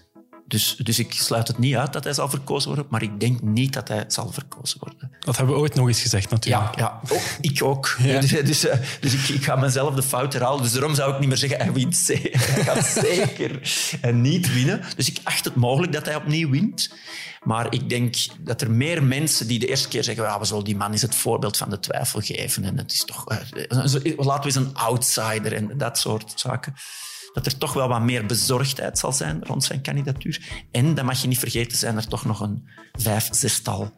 Dus, 0.50 0.76
dus 0.76 0.98
ik 0.98 1.12
sluit 1.12 1.48
het 1.48 1.58
niet 1.58 1.74
uit 1.74 1.92
dat 1.92 2.04
hij 2.04 2.12
zal 2.12 2.28
verkozen 2.28 2.68
worden, 2.68 2.86
maar 2.90 3.02
ik 3.02 3.20
denk 3.20 3.42
niet 3.42 3.72
dat 3.72 3.88
hij 3.88 4.04
zal 4.08 4.32
verkozen 4.32 4.78
worden. 4.80 5.10
Dat 5.20 5.36
hebben 5.36 5.54
we 5.54 5.60
ooit 5.60 5.74
nog 5.74 5.88
eens 5.88 6.00
gezegd, 6.00 6.30
natuurlijk. 6.30 6.78
Ja, 6.78 7.00
ja. 7.08 7.14
Oh, 7.14 7.22
ik 7.40 7.62
ook. 7.62 7.96
Dus, 8.20 8.30
dus, 8.30 8.66
eh, 8.66 8.78
dus 9.00 9.12
ik, 9.14 9.28
ik, 9.28 9.44
ga 9.44 9.56
mezelf 9.56 9.94
de 9.94 10.02
fout 10.02 10.32
herhalen. 10.32 10.62
Dus 10.62 10.72
daarom 10.72 10.94
zou 10.94 11.12
ik 11.12 11.18
niet 11.18 11.28
meer 11.28 11.36
zeggen, 11.36 11.58
hij 11.58 11.72
wint 11.72 12.06
Hij 12.06 12.64
gaat 12.64 12.86
zeker 12.86 13.60
niet 14.12 14.52
winnen. 14.52 14.80
Dus 14.96 15.10
ik 15.10 15.20
acht 15.24 15.44
het 15.44 15.54
mogelijk 15.54 15.92
dat 15.92 16.06
hij 16.06 16.16
opnieuw 16.16 16.50
wint. 16.50 16.90
Maar 17.42 17.72
ik 17.72 17.88
denk 17.88 18.16
dat 18.40 18.60
er 18.60 18.70
meer 18.70 19.02
mensen 19.02 19.46
die 19.46 19.58
de 19.58 19.66
eerste 19.66 19.88
keer 19.88 20.04
zeggen, 20.04 20.24
ja, 20.24 20.38
we 20.38 20.44
zullen 20.44 20.64
die 20.64 20.76
man 20.76 20.92
is 20.92 21.02
het 21.02 21.14
voorbeeld 21.14 21.56
van 21.56 21.70
de 21.70 21.80
twijfel 21.80 22.20
geven. 22.20 22.64
En 22.64 22.78
het 22.78 22.92
is 22.92 23.04
toch, 23.04 23.24
uh, 23.30 23.38
laten 24.16 24.40
we 24.40 24.44
eens 24.44 24.54
een 24.54 24.74
outsider 24.74 25.52
en 25.52 25.78
dat 25.78 25.98
soort 25.98 26.32
zaken 26.34 26.74
dat 27.32 27.46
er 27.46 27.58
toch 27.58 27.72
wel 27.72 27.88
wat 27.88 28.02
meer 28.02 28.26
bezorgdheid 28.26 28.98
zal 28.98 29.12
zijn 29.12 29.44
rond 29.44 29.64
zijn 29.64 29.82
kandidatuur. 29.82 30.64
En, 30.70 30.94
dat 30.94 31.04
mag 31.04 31.20
je 31.22 31.28
niet 31.28 31.38
vergeten, 31.38 31.78
zijn 31.78 31.96
er 31.96 32.08
toch 32.08 32.24
nog 32.24 32.40
een 32.40 32.68
vijf, 32.92 33.28
zestal 33.30 33.92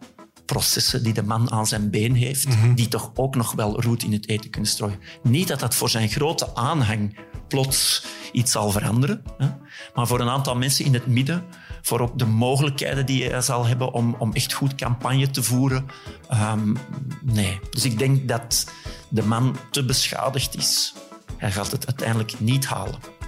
processen 0.44 1.02
die 1.02 1.12
de 1.12 1.22
man 1.22 1.50
aan 1.50 1.66
zijn 1.66 1.90
been 1.90 2.14
heeft, 2.14 2.48
mhm. 2.48 2.74
die 2.74 2.88
toch 2.88 3.10
ook 3.14 3.36
nog 3.36 3.52
wel 3.52 3.82
roet 3.82 4.02
in 4.02 4.12
het 4.12 4.28
eten 4.28 4.50
kunnen 4.50 4.70
strooien. 4.70 4.98
Niet 5.22 5.48
dat 5.48 5.60
dat 5.60 5.74
voor 5.74 5.90
zijn 5.90 6.08
grote 6.08 6.54
aanhang 6.54 7.16
plots 7.48 8.04
iets 8.32 8.52
zal 8.52 8.70
veranderen, 8.70 9.22
hè? 9.38 9.48
maar 9.94 10.06
voor 10.06 10.20
een 10.20 10.28
aantal 10.28 10.56
mensen 10.56 10.84
in 10.84 10.94
het 10.94 11.06
midden, 11.06 11.44
voor 11.82 12.00
ook 12.00 12.18
de 12.18 12.26
mogelijkheden 12.26 13.06
die 13.06 13.24
hij 13.24 13.40
zal 13.40 13.66
hebben 13.66 13.92
om, 13.92 14.14
om 14.18 14.32
echt 14.32 14.52
goed 14.52 14.74
campagne 14.74 15.30
te 15.30 15.42
voeren. 15.42 15.86
Um, 16.32 16.76
nee. 17.22 17.60
Dus 17.70 17.84
ik 17.84 17.98
denk 17.98 18.28
dat 18.28 18.66
de 19.08 19.22
man 19.22 19.56
te 19.70 19.84
beschadigd 19.84 20.56
is. 20.56 20.94
Hij 21.36 21.52
gaat 21.52 21.70
het 21.70 21.86
uiteindelijk 21.86 22.40
niet 22.40 22.66
halen. 22.66 23.21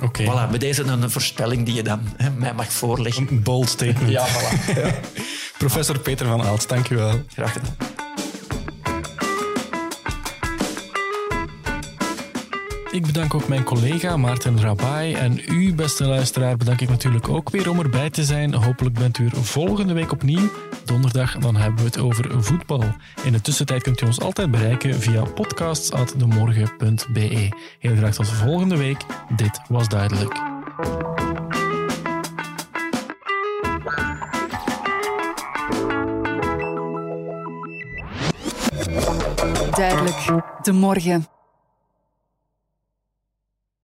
Oké. 0.00 0.24
Voilà, 0.24 0.50
met 0.50 0.60
deze 0.60 0.82
een 0.82 1.10
voorspelling 1.10 1.64
die 1.64 1.74
je 1.74 1.82
dan 1.82 2.00
hè, 2.16 2.30
mij 2.30 2.54
mag 2.54 2.72
voorleggen. 2.72 3.26
Een 3.30 3.42
bold 3.42 3.68
statement. 3.68 4.10
ja, 4.10 4.26
voilà. 4.26 4.76
Ja. 4.76 4.94
Professor 5.58 5.98
Peter 5.98 6.26
van 6.26 6.42
Aalst, 6.42 6.68
dank 6.68 6.88
je 6.88 6.94
wel. 6.94 7.22
Graag 7.28 7.52
gedaan. 7.52 7.97
Ik 12.98 13.06
bedank 13.06 13.34
ook 13.34 13.48
mijn 13.48 13.64
collega 13.64 14.16
Maarten 14.16 14.60
Rabai. 14.60 15.14
En 15.14 15.40
u, 15.48 15.74
beste 15.74 16.04
luisteraar, 16.04 16.56
bedank 16.56 16.80
ik 16.80 16.88
natuurlijk 16.88 17.28
ook 17.28 17.50
weer 17.50 17.70
om 17.70 17.78
erbij 17.78 18.10
te 18.10 18.24
zijn. 18.24 18.54
Hopelijk 18.54 18.98
bent 18.98 19.18
u 19.18 19.26
er 19.26 19.44
volgende 19.44 19.92
week 19.92 20.12
opnieuw. 20.12 20.50
Donderdag 20.84 21.36
dan 21.36 21.56
hebben 21.56 21.78
we 21.78 21.84
het 21.84 21.98
over 21.98 22.44
voetbal. 22.44 22.84
In 23.24 23.32
de 23.32 23.40
tussentijd 23.40 23.82
kunt 23.82 24.00
u 24.00 24.06
ons 24.06 24.20
altijd 24.20 24.50
bereiken 24.50 24.94
via 24.94 25.22
podcasts.demorgen.be. 25.22 27.48
Heel 27.78 27.96
graag 27.96 28.14
tot 28.14 28.28
volgende 28.28 28.76
week. 28.76 29.04
Dit 29.36 29.60
was 29.68 29.88
duidelijk. 29.88 30.34
Duidelijk. 39.70 40.42
De 40.62 40.72
morgen. 40.72 41.37